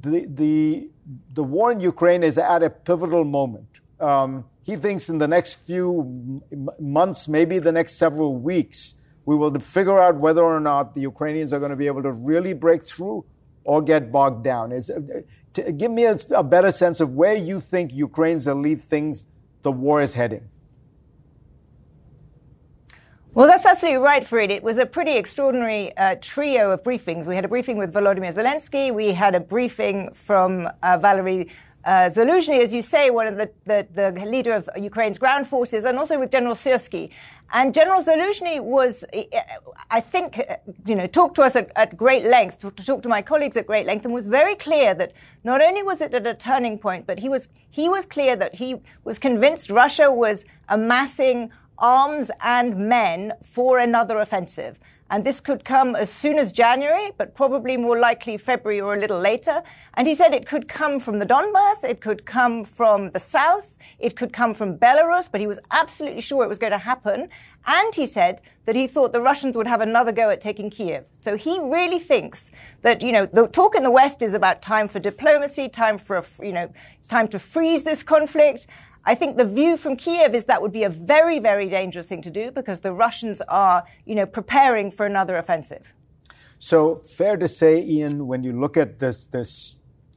the, 0.00 0.24
the 0.26 0.88
the 1.32 1.44
war 1.44 1.72
in 1.72 1.80
Ukraine 1.80 2.22
is 2.22 2.38
at 2.38 2.62
a 2.62 2.70
pivotal 2.70 3.24
moment. 3.24 3.66
Um, 4.00 4.44
he 4.62 4.76
thinks 4.76 5.08
in 5.08 5.18
the 5.18 5.28
next 5.28 5.66
few 5.66 6.42
months, 6.78 7.28
maybe 7.28 7.58
the 7.58 7.72
next 7.72 7.94
several 7.94 8.36
weeks, 8.36 8.96
we 9.24 9.36
will 9.36 9.58
figure 9.60 9.98
out 10.00 10.16
whether 10.16 10.42
or 10.42 10.60
not 10.60 10.94
the 10.94 11.00
Ukrainians 11.00 11.52
are 11.52 11.58
going 11.58 11.70
to 11.70 11.76
be 11.76 11.86
able 11.86 12.02
to 12.02 12.12
really 12.12 12.54
break 12.54 12.84
through 12.84 13.24
or 13.64 13.82
get 13.82 14.10
bogged 14.10 14.44
down. 14.44 14.72
Uh, 14.72 15.70
give 15.76 15.90
me 15.90 16.04
a, 16.04 16.16
a 16.34 16.42
better 16.42 16.72
sense 16.72 17.00
of 17.00 17.14
where 17.14 17.34
you 17.34 17.60
think 17.60 17.92
Ukraine's 17.92 18.46
elite 18.46 18.82
thinks 18.82 19.26
the 19.62 19.72
war 19.72 20.00
is 20.02 20.14
heading. 20.14 20.48
Well, 23.34 23.46
that's 23.46 23.64
absolutely 23.64 23.96
right, 23.96 24.22
Fareed. 24.22 24.50
It 24.50 24.62
was 24.62 24.76
a 24.76 24.84
pretty 24.84 25.12
extraordinary 25.12 25.96
uh, 25.96 26.16
trio 26.20 26.70
of 26.70 26.82
briefings. 26.82 27.26
We 27.26 27.34
had 27.34 27.46
a 27.46 27.48
briefing 27.48 27.78
with 27.78 27.90
Volodymyr 27.90 28.34
Zelensky. 28.34 28.92
We 28.92 29.14
had 29.14 29.34
a 29.34 29.40
briefing 29.40 30.12
from 30.12 30.68
uh, 30.82 30.98
Valery 30.98 31.48
uh, 31.86 32.10
Zaluzhny, 32.10 32.62
as 32.62 32.74
you 32.74 32.82
say, 32.82 33.08
one 33.08 33.26
of 33.26 33.36
the, 33.38 33.50
the, 33.64 33.86
the, 33.94 34.26
leader 34.26 34.52
of 34.52 34.68
Ukraine's 34.76 35.18
ground 35.18 35.48
forces, 35.48 35.84
and 35.84 35.98
also 35.98 36.20
with 36.20 36.30
General 36.30 36.54
Syrsky. 36.54 37.08
And 37.54 37.72
General 37.74 38.04
Zaluzhny 38.04 38.60
was, 38.60 39.02
I 39.90 40.00
think, 40.00 40.40
you 40.86 40.94
know, 40.94 41.06
talked 41.06 41.34
to 41.36 41.42
us 41.42 41.56
at, 41.56 41.72
at 41.74 41.96
great 41.96 42.26
length, 42.26 42.60
to 42.60 42.84
talk 42.84 43.02
to 43.02 43.08
my 43.08 43.22
colleagues 43.22 43.56
at 43.56 43.66
great 43.66 43.86
length, 43.86 44.04
and 44.04 44.12
was 44.12 44.26
very 44.26 44.56
clear 44.56 44.94
that 44.94 45.14
not 45.42 45.62
only 45.62 45.82
was 45.82 46.02
it 46.02 46.12
at 46.12 46.26
a 46.26 46.34
turning 46.34 46.78
point, 46.78 47.06
but 47.06 47.18
he 47.18 47.30
was, 47.30 47.48
he 47.70 47.88
was 47.88 48.04
clear 48.04 48.36
that 48.36 48.56
he 48.56 48.76
was 49.04 49.18
convinced 49.18 49.70
Russia 49.70 50.12
was 50.12 50.44
amassing 50.68 51.50
arms 51.82 52.30
and 52.40 52.88
men 52.88 53.32
for 53.42 53.78
another 53.78 54.18
offensive. 54.20 54.78
And 55.10 55.26
this 55.26 55.40
could 55.40 55.62
come 55.62 55.94
as 55.94 56.08
soon 56.08 56.38
as 56.38 56.52
January, 56.52 57.10
but 57.18 57.34
probably 57.34 57.76
more 57.76 57.98
likely 57.98 58.38
February 58.38 58.80
or 58.80 58.94
a 58.94 58.98
little 58.98 59.20
later. 59.20 59.62
And 59.92 60.08
he 60.08 60.14
said 60.14 60.32
it 60.32 60.46
could 60.46 60.68
come 60.68 60.98
from 60.98 61.18
the 61.18 61.26
Donbass, 61.26 61.84
it 61.84 62.00
could 62.00 62.24
come 62.24 62.64
from 62.64 63.10
the 63.10 63.18
south, 63.18 63.76
it 63.98 64.16
could 64.16 64.32
come 64.32 64.54
from 64.54 64.78
Belarus, 64.78 65.30
but 65.30 65.42
he 65.42 65.46
was 65.46 65.58
absolutely 65.70 66.22
sure 66.22 66.44
it 66.44 66.48
was 66.48 66.56
going 66.58 66.72
to 66.72 66.78
happen. 66.78 67.28
And 67.66 67.94
he 67.94 68.06
said 68.06 68.40
that 68.64 68.74
he 68.74 68.86
thought 68.86 69.12
the 69.12 69.20
Russians 69.20 69.54
would 69.54 69.66
have 69.66 69.82
another 69.82 70.12
go 70.12 70.30
at 70.30 70.40
taking 70.40 70.70
Kiev. 70.70 71.04
So 71.20 71.36
he 71.36 71.60
really 71.60 71.98
thinks 71.98 72.50
that, 72.80 73.02
you 73.02 73.12
know, 73.12 73.26
the 73.26 73.48
talk 73.48 73.74
in 73.74 73.82
the 73.82 73.90
West 73.90 74.22
is 74.22 74.32
about 74.32 74.62
time 74.62 74.88
for 74.88 74.98
diplomacy, 74.98 75.68
time 75.68 75.98
for, 75.98 76.16
a, 76.16 76.24
you 76.40 76.52
know, 76.52 76.72
it's 76.98 77.08
time 77.08 77.28
to 77.28 77.38
freeze 77.38 77.84
this 77.84 78.02
conflict. 78.02 78.66
I 79.04 79.14
think 79.14 79.36
the 79.36 79.44
view 79.44 79.76
from 79.76 79.96
Kiev 79.96 80.34
is 80.34 80.44
that 80.44 80.62
would 80.62 80.72
be 80.72 80.84
a 80.84 80.88
very, 80.88 81.40
very 81.40 81.68
dangerous 81.68 82.06
thing 82.06 82.22
to 82.22 82.30
do 82.30 82.50
because 82.50 82.80
the 82.80 82.92
Russians 82.92 83.40
are, 83.48 83.84
you 84.06 84.14
know, 84.14 84.26
preparing 84.26 84.90
for 84.90 85.06
another 85.06 85.36
offensive. 85.36 85.92
So 86.58 86.94
fair 86.94 87.36
to 87.36 87.48
say, 87.48 87.82
Ian, 87.82 88.28
when 88.28 88.44
you 88.44 88.52
look 88.52 88.76
at 88.76 89.00
this, 89.00 89.26
this 89.26 89.76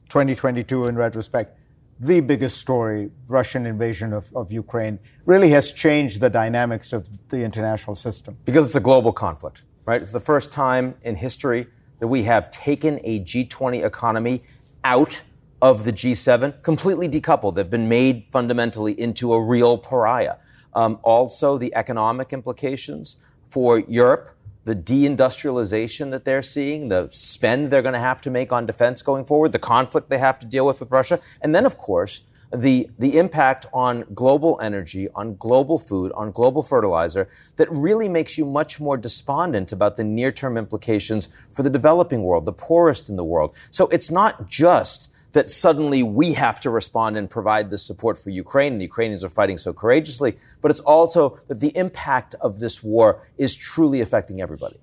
2022 0.09 0.85
in 0.85 0.95
retrospect, 0.95 1.57
the 1.99 2.19
biggest 2.19 2.59
story, 2.59 3.09
Russian 3.27 3.65
invasion 3.65 4.13
of, 4.13 4.31
of 4.35 4.51
Ukraine, 4.51 4.99
really 5.25 5.49
has 5.49 5.71
changed 5.71 6.19
the 6.21 6.29
dynamics 6.29 6.93
of 6.93 7.09
the 7.29 7.37
international 7.37 7.95
system. 7.95 8.37
Because 8.45 8.65
it's 8.67 8.75
a 8.75 8.81
global 8.81 9.11
conflict, 9.11 9.63
right? 9.85 10.01
It's 10.01 10.11
the 10.11 10.19
first 10.19 10.51
time 10.51 10.93
in 11.01 11.15
history 11.15 11.67
that 11.99 12.07
we 12.07 12.23
have 12.23 12.51
taken 12.51 12.99
a 13.03 13.21
G20 13.21 13.83
economy 13.83 14.43
out 14.83 15.23
of 15.61 15.83
the 15.83 15.93
G7 15.93 16.61
completely 16.63 17.07
decoupled. 17.07 17.55
They've 17.55 17.69
been 17.69 17.89
made 17.89 18.25
fundamentally 18.31 18.99
into 18.99 19.33
a 19.33 19.41
real 19.41 19.77
pariah. 19.77 20.35
Um, 20.73 20.99
also, 21.03 21.57
the 21.57 21.73
economic 21.75 22.33
implications 22.33 23.17
for 23.47 23.79
Europe, 23.79 24.35
the 24.65 24.75
deindustrialization 24.75 26.11
that 26.11 26.25
they're 26.25 26.41
seeing, 26.41 26.89
the 26.89 27.07
spend 27.11 27.71
they're 27.71 27.81
going 27.81 27.93
to 27.93 27.99
have 27.99 28.21
to 28.21 28.29
make 28.29 28.51
on 28.51 28.65
defense 28.65 29.01
going 29.01 29.23
forward, 29.23 29.53
the 29.53 29.59
conflict 29.59 30.09
they 30.09 30.17
have 30.17 30.39
to 30.39 30.45
deal 30.45 30.65
with 30.65 30.79
with 30.79 30.91
Russia, 30.91 31.19
and 31.41 31.55
then, 31.55 31.65
of 31.65 31.77
course, 31.77 32.21
the, 32.53 32.89
the 32.99 33.17
impact 33.17 33.65
on 33.73 34.05
global 34.13 34.59
energy, 34.61 35.07
on 35.15 35.35
global 35.35 35.79
food, 35.79 36.11
on 36.13 36.31
global 36.31 36.63
fertilizer 36.63 37.27
that 37.55 37.71
really 37.71 38.07
makes 38.07 38.37
you 38.37 38.45
much 38.45 38.79
more 38.79 38.97
despondent 38.97 39.71
about 39.71 39.97
the 39.97 40.03
near 40.03 40.31
term 40.31 40.57
implications 40.57 41.29
for 41.51 41.63
the 41.63 41.69
developing 41.69 42.23
world, 42.23 42.45
the 42.45 42.53
poorest 42.53 43.09
in 43.09 43.15
the 43.15 43.23
world. 43.23 43.55
So 43.71 43.87
it's 43.87 44.11
not 44.11 44.47
just 44.49 45.11
that 45.35 45.51
suddenly 45.51 46.01
we 46.01 46.31
have 46.31 46.61
to 46.61 46.69
respond 46.69 47.17
and 47.17 47.29
provide 47.29 47.69
this 47.69 47.83
support 47.85 48.17
for 48.17 48.29
Ukraine, 48.29 48.71
and 48.73 48.81
the 48.81 48.85
Ukrainians 48.85 49.21
are 49.21 49.29
fighting 49.29 49.57
so 49.57 49.73
courageously, 49.73 50.37
but 50.61 50.71
it's 50.71 50.79
also 50.79 51.37
that 51.49 51.59
the 51.59 51.75
impact 51.75 52.35
of 52.39 52.59
this 52.59 52.81
war 52.81 53.27
is 53.37 53.53
truly 53.53 53.99
affecting 53.99 54.39
everybody. 54.41 54.77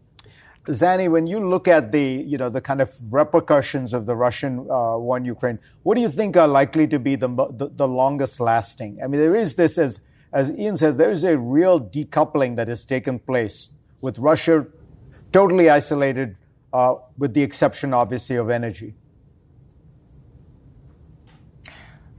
Zanny, 0.67 1.11
when 1.11 1.27
you 1.27 1.41
look 1.55 1.67
at 1.69 1.91
the, 1.91 2.05
you 2.05 2.37
know, 2.37 2.51
the 2.51 2.61
kind 2.61 2.83
of 2.83 2.91
repercussions 3.11 3.95
of 3.95 4.05
the 4.05 4.15
Russian 4.15 4.59
uh, 4.59 4.99
war 4.99 5.17
in 5.17 5.25
Ukraine, 5.25 5.59
what 5.85 5.95
do 5.95 6.03
you 6.03 6.11
think 6.11 6.37
are 6.37 6.47
likely 6.47 6.87
to 6.87 6.99
be 6.99 7.17
the, 7.17 7.29
the, 7.29 7.71
the 7.75 7.89
longest 7.89 8.39
lasting? 8.39 9.01
I 9.03 9.07
mean, 9.07 9.23
there 9.23 9.35
is 9.35 9.55
this, 9.55 9.79
as, 9.79 10.03
as 10.35 10.53
Ian 10.57 10.77
says, 10.77 10.99
there 10.99 11.11
is 11.11 11.25
a 11.25 11.39
real 11.39 11.81
decoupling 11.81 12.57
that 12.57 12.69
has 12.69 12.85
taken 12.85 13.19
place 13.19 13.71
with 14.03 14.19
Russia 14.19 14.67
totally 15.33 15.71
isolated, 15.71 16.37
uh, 16.75 16.97
with 17.17 17.33
the 17.33 17.43
exception, 17.43 17.95
obviously, 17.95 18.37
of 18.37 18.51
energy. 18.51 18.95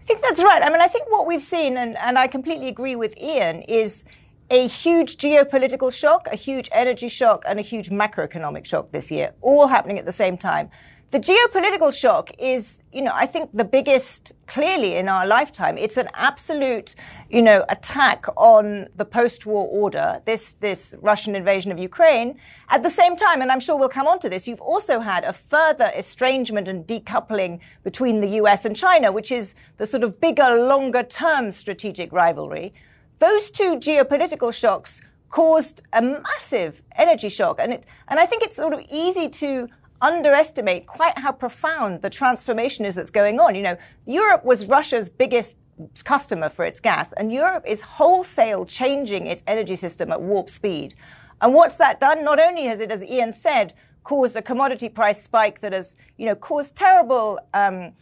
I 0.04 0.06
think 0.06 0.22
that's 0.22 0.44
right. 0.44 0.62
I 0.62 0.70
mean, 0.70 0.82
I 0.82 0.90
think 0.90 1.10
what 1.10 1.26
we've 1.26 1.42
seen, 1.42 1.78
and, 1.78 1.96
and 1.98 2.20
I 2.20 2.28
completely 2.28 2.68
agree 2.68 2.98
with 2.98 3.18
Ian, 3.18 3.62
is 3.62 4.04
a 4.50 4.68
huge 4.68 5.16
geopolitical 5.16 5.94
shock, 5.94 6.28
a 6.30 6.36
huge 6.36 6.68
energy 6.74 7.08
shock, 7.08 7.44
and 7.48 7.58
a 7.58 7.62
huge 7.62 7.90
macroeconomic 7.90 8.66
shock 8.66 8.92
this 8.92 9.10
year, 9.10 9.34
all 9.40 9.68
happening 9.68 9.98
at 9.98 10.06
the 10.06 10.12
same 10.12 10.38
time. 10.38 10.70
The 11.12 11.22
geopolitical 11.22 11.94
shock 11.94 12.32
is, 12.38 12.82
you 12.92 13.02
know, 13.02 13.14
I 13.14 13.28
think 13.28 13.52
the 13.54 13.64
biggest 13.64 14.34
clearly 14.46 14.96
in 14.96 15.08
our 15.08 15.26
lifetime. 15.26 15.78
It's 15.78 15.96
an 15.96 16.10
absolute, 16.16 16.96
you 17.34 17.42
know, 17.42 17.66
attack 17.68 18.28
on 18.38 18.88
the 18.96 19.04
post-war 19.04 19.68
order, 19.68 20.22
this, 20.26 20.52
this 20.60 20.94
Russian 21.02 21.36
invasion 21.36 21.72
of 21.72 21.80
Ukraine. 21.80 22.40
At 22.70 22.84
the 22.84 22.92
same 22.92 23.16
time, 23.16 23.42
and 23.42 23.52
I'm 23.52 23.60
sure 23.60 23.76
we'll 23.76 23.90
come 23.90 24.06
on 24.06 24.20
to 24.20 24.30
this, 24.30 24.48
you've 24.48 24.62
also 24.62 25.00
had 25.00 25.24
a 25.24 25.34
further 25.34 25.92
estrangement 25.96 26.68
and 26.68 26.86
decoupling 26.86 27.60
between 27.84 28.22
the 28.22 28.28
US 28.42 28.66
and 28.66 28.76
China, 28.76 29.12
which 29.12 29.32
is 29.32 29.56
the 29.78 29.88
sort 29.88 30.04
of 30.04 30.22
bigger, 30.22 30.68
longer 30.68 31.02
term 31.02 31.52
strategic 31.52 32.14
rivalry. 32.14 32.72
Those 33.18 33.50
two 33.50 33.78
geopolitical 33.78 34.54
shocks 34.54 35.02
caused 35.32 35.82
a 35.92 36.04
massive 36.04 36.84
energy 36.96 37.30
shock. 37.30 37.58
And 37.60 37.74
it, 37.74 37.84
and 38.10 38.20
I 38.20 38.28
think 38.28 38.44
it's 38.44 38.56
sort 38.56 38.74
of 38.74 38.82
easy 38.92 39.28
to 39.30 39.68
underestimate 40.04 40.86
quite 40.86 41.18
how 41.18 41.32
profound 41.32 42.04
the 42.04 42.12
transformation 42.12 42.86
is 42.86 42.94
that's 42.94 43.10
going 43.10 43.40
on. 43.40 43.56
You 43.56 43.64
know, 43.64 43.78
Europe 44.06 44.46
was 44.46 44.68
Russia's 44.68 45.10
biggest 45.10 45.58
customer 46.04 46.50
for 46.50 46.66
its 46.66 46.80
gas, 46.80 47.14
and 47.14 47.32
Europe 47.32 47.64
is 47.68 47.82
wholesale 47.82 48.66
changing 48.66 49.28
its 49.28 49.44
energy 49.48 49.76
system 49.76 50.12
at 50.12 50.22
warp 50.22 50.50
speed. 50.50 50.96
And 51.42 51.54
what's 51.54 51.78
that 51.78 52.00
done? 52.00 52.24
Not 52.24 52.40
only 52.40 52.66
has 52.66 52.80
it, 52.80 52.92
as 52.92 53.04
Ian 53.04 53.34
said, 53.34 53.74
caused 54.04 54.36
a 54.36 54.42
commodity 54.42 54.90
price 54.90 55.22
spike 55.22 55.62
that 55.62 55.74
has, 55.74 55.96
you 56.18 56.26
know, 56.26 56.36
caused 56.36 56.76
terrible, 56.76 57.40
um, 57.54 57.94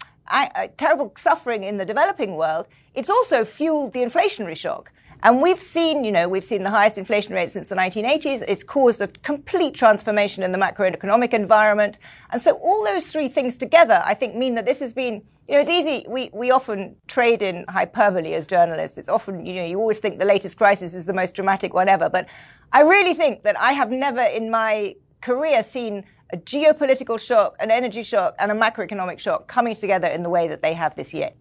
terrible 0.77 1.13
suffering 1.17 1.63
in 1.63 1.77
the 1.77 1.85
developing 1.85 2.35
world, 2.35 2.67
it's 2.93 3.09
also 3.09 3.45
fueled 3.45 3.93
the 3.93 3.99
inflationary 3.99 4.55
shock. 4.55 4.91
And 5.23 5.41
we've 5.41 5.61
seen, 5.61 6.03
you 6.03 6.11
know, 6.11 6.27
we've 6.27 6.45
seen 6.45 6.63
the 6.63 6.71
highest 6.71 6.97
inflation 6.97 7.33
rate 7.33 7.51
since 7.51 7.67
the 7.67 7.75
1980s. 7.75 8.43
It's 8.47 8.63
caused 8.63 9.01
a 9.01 9.07
complete 9.07 9.75
transformation 9.75 10.41
in 10.41 10.51
the 10.51 10.57
macroeconomic 10.57 11.33
environment. 11.33 11.99
And 12.31 12.41
so 12.41 12.53
all 12.53 12.83
those 12.83 13.05
three 13.05 13.29
things 13.29 13.55
together, 13.55 14.01
I 14.03 14.15
think, 14.15 14.35
mean 14.35 14.55
that 14.55 14.65
this 14.65 14.79
has 14.79 14.93
been, 14.93 15.21
you 15.51 15.57
know, 15.57 15.63
it's 15.63 15.69
easy. 15.69 16.05
We, 16.07 16.29
we 16.31 16.49
often 16.49 16.95
trade 17.09 17.41
in 17.41 17.65
hyperbole 17.67 18.33
as 18.33 18.47
journalists. 18.47 18.97
It's 18.97 19.09
often, 19.09 19.45
you 19.45 19.55
know, 19.55 19.65
you 19.65 19.79
always 19.79 19.99
think 19.99 20.17
the 20.17 20.23
latest 20.23 20.55
crisis 20.55 20.93
is 20.93 21.03
the 21.03 21.11
most 21.11 21.35
dramatic 21.35 21.73
one 21.73 21.89
ever. 21.89 22.07
But 22.09 22.27
I 22.71 22.83
really 22.83 23.13
think 23.13 23.43
that 23.43 23.59
I 23.59 23.73
have 23.73 23.91
never 23.91 24.21
in 24.21 24.49
my 24.49 24.95
career 25.19 25.61
seen 25.61 26.05
a 26.31 26.37
geopolitical 26.37 27.19
shock, 27.19 27.57
an 27.59 27.69
energy 27.69 28.01
shock, 28.01 28.33
and 28.39 28.49
a 28.49 28.55
macroeconomic 28.55 29.19
shock 29.19 29.49
coming 29.49 29.75
together 29.75 30.07
in 30.07 30.23
the 30.23 30.29
way 30.29 30.47
that 30.47 30.61
they 30.61 30.73
have 30.73 30.95
this 30.95 31.13
year. 31.13 31.31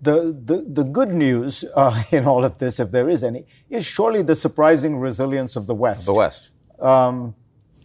The, 0.00 0.34
the, 0.42 0.64
the 0.66 0.84
good 0.84 1.12
news 1.12 1.62
uh, 1.76 2.04
in 2.10 2.24
all 2.24 2.46
of 2.46 2.56
this, 2.56 2.80
if 2.80 2.90
there 2.90 3.10
is 3.10 3.22
any, 3.22 3.44
is 3.68 3.84
surely 3.84 4.22
the 4.22 4.34
surprising 4.34 4.96
resilience 4.96 5.56
of 5.56 5.66
the 5.66 5.74
West. 5.74 6.06
The 6.06 6.14
West. 6.14 6.52
Um, 6.80 7.34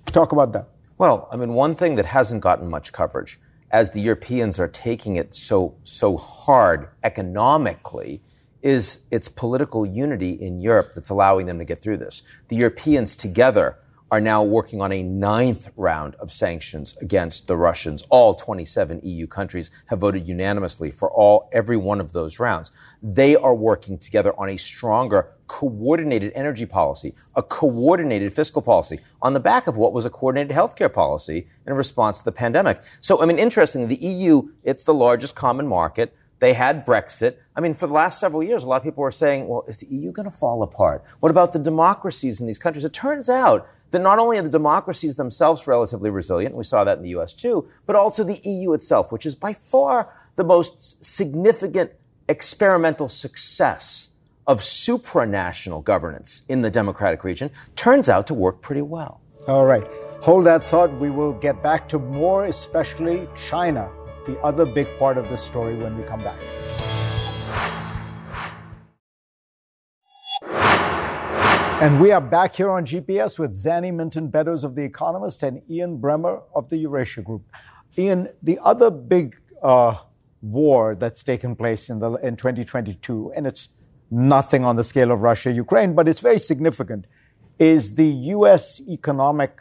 talk 0.05 0.31
about 0.31 0.53
that. 0.53 0.69
Well, 0.97 1.27
I 1.29 1.35
mean, 1.35 1.53
one 1.53 1.75
thing 1.75 1.95
that 1.97 2.05
hasn't 2.05 2.39
gotten 2.39 2.69
much 2.69 2.93
coverage, 2.93 3.37
as 3.73 3.91
the 3.91 3.99
Europeans 3.99 4.59
are 4.59 4.67
taking 4.67 5.15
it 5.15 5.33
so, 5.33 5.75
so 5.83 6.15
hard 6.15 6.89
economically, 7.03 8.21
is 8.61 8.99
its 9.11 9.27
political 9.27 9.85
unity 9.85 10.31
in 10.31 10.61
Europe 10.61 10.91
that's 10.93 11.09
allowing 11.09 11.47
them 11.47 11.59
to 11.59 11.65
get 11.65 11.81
through 11.81 11.97
this. 11.97 12.23
The 12.47 12.55
Europeans 12.55 13.17
together 13.17 13.77
are 14.11 14.21
now 14.21 14.43
working 14.43 14.79
on 14.79 14.91
a 14.91 15.01
ninth 15.01 15.69
round 15.75 16.13
of 16.15 16.31
sanctions 16.31 16.95
against 17.01 17.47
the 17.47 17.57
Russians. 17.57 18.03
All 18.11 18.35
27 18.35 18.99
EU 19.01 19.25
countries 19.25 19.71
have 19.87 19.99
voted 19.99 20.27
unanimously 20.27 20.91
for 20.91 21.09
all, 21.09 21.49
every 21.51 21.77
one 21.77 21.99
of 21.99 22.13
those 22.13 22.39
rounds. 22.39 22.71
They 23.01 23.35
are 23.35 23.55
working 23.55 23.97
together 23.97 24.39
on 24.39 24.49
a 24.49 24.57
stronger, 24.57 25.31
coordinated 25.53 26.31
energy 26.33 26.65
policy, 26.65 27.13
a 27.35 27.43
coordinated 27.43 28.33
fiscal 28.33 28.59
policy 28.59 28.99
on 29.21 29.33
the 29.33 29.39
back 29.39 29.67
of 29.67 29.77
what 29.77 29.93
was 29.93 30.03
a 30.03 30.09
coordinated 30.09 30.57
healthcare 30.57 30.91
policy 30.91 31.47
in 31.67 31.75
response 31.75 32.17
to 32.17 32.25
the 32.25 32.31
pandemic. 32.31 32.81
So, 33.01 33.21
I 33.21 33.27
mean, 33.27 33.37
interestingly, 33.37 33.85
the 33.85 34.03
EU, 34.03 34.49
it's 34.63 34.83
the 34.83 34.95
largest 34.95 35.35
common 35.35 35.67
market. 35.67 36.15
They 36.39 36.53
had 36.53 36.83
Brexit. 36.87 37.35
I 37.55 37.61
mean, 37.61 37.75
for 37.75 37.85
the 37.85 37.93
last 37.93 38.19
several 38.19 38.41
years, 38.41 38.63
a 38.63 38.67
lot 38.67 38.77
of 38.77 38.83
people 38.83 39.03
were 39.03 39.11
saying, 39.11 39.47
well, 39.47 39.63
is 39.67 39.77
the 39.77 39.85
EU 39.85 40.11
going 40.11 40.27
to 40.27 40.35
fall 40.35 40.63
apart? 40.63 41.03
What 41.19 41.29
about 41.29 41.53
the 41.53 41.59
democracies 41.59 42.41
in 42.41 42.47
these 42.47 42.57
countries? 42.57 42.83
It 42.83 42.91
turns 42.91 43.29
out 43.29 43.69
that 43.91 44.01
not 44.01 44.17
only 44.17 44.39
are 44.39 44.41
the 44.41 44.49
democracies 44.49 45.17
themselves 45.17 45.67
relatively 45.67 46.09
resilient, 46.09 46.55
we 46.55 46.63
saw 46.63 46.83
that 46.83 46.97
in 46.97 47.03
the 47.03 47.09
US 47.09 47.31
too, 47.31 47.69
but 47.85 47.95
also 47.95 48.23
the 48.23 48.41
EU 48.43 48.73
itself, 48.73 49.11
which 49.11 49.27
is 49.27 49.35
by 49.35 49.53
far 49.53 50.11
the 50.35 50.43
most 50.43 51.05
significant 51.05 51.91
experimental 52.27 53.07
success 53.07 54.09
of 54.47 54.59
supranational 54.59 55.83
governance 55.83 56.43
in 56.49 56.61
the 56.61 56.69
democratic 56.69 57.23
region, 57.23 57.49
turns 57.75 58.09
out 58.09 58.27
to 58.27 58.33
work 58.33 58.61
pretty 58.61 58.81
well. 58.81 59.21
All 59.47 59.65
right. 59.65 59.85
Hold 60.21 60.45
that 60.45 60.63
thought. 60.63 60.93
We 60.99 61.09
will 61.09 61.33
get 61.33 61.61
back 61.61 61.87
to 61.89 61.99
more, 61.99 62.45
especially 62.45 63.27
China 63.35 63.89
the 64.25 64.39
other 64.39 64.65
big 64.65 64.87
part 64.97 65.17
of 65.17 65.29
the 65.29 65.37
story 65.37 65.75
when 65.75 65.97
we 65.97 66.03
come 66.03 66.23
back. 66.23 66.39
And 71.81 71.99
we 71.99 72.13
are 72.13 72.21
back 72.21 72.55
here 72.55 72.69
on 72.69 72.85
GPS 72.85 73.37
with 73.37 73.51
Zanny 73.51 73.93
Minton 73.93 74.29
Beddoes 74.29 74.63
of 74.63 74.75
The 74.75 74.83
Economist 74.83 75.43
and 75.43 75.61
Ian 75.69 75.97
Bremmer 75.97 76.43
of 76.55 76.69
the 76.69 76.77
Eurasia 76.77 77.21
Group. 77.21 77.43
Ian, 77.97 78.29
the 78.41 78.57
other 78.63 78.89
big 78.89 79.35
uh, 79.61 79.95
war 80.41 80.95
that's 80.95 81.25
taken 81.25 81.57
place 81.57 81.89
in, 81.89 81.99
the, 81.99 82.13
in 82.13 82.37
2022, 82.37 83.33
and 83.35 83.45
it's 83.45 83.69
nothing 84.13 84.63
on 84.63 84.75
the 84.75 84.83
scale 84.83 85.11
of 85.11 85.23
Russia 85.23 85.51
Ukraine, 85.51 85.93
but 85.95 86.07
it's 86.07 86.19
very 86.19 86.39
significant, 86.39 87.05
is 87.57 87.95
the 87.95 88.07
U.S. 88.37 88.81
economic 88.87 89.59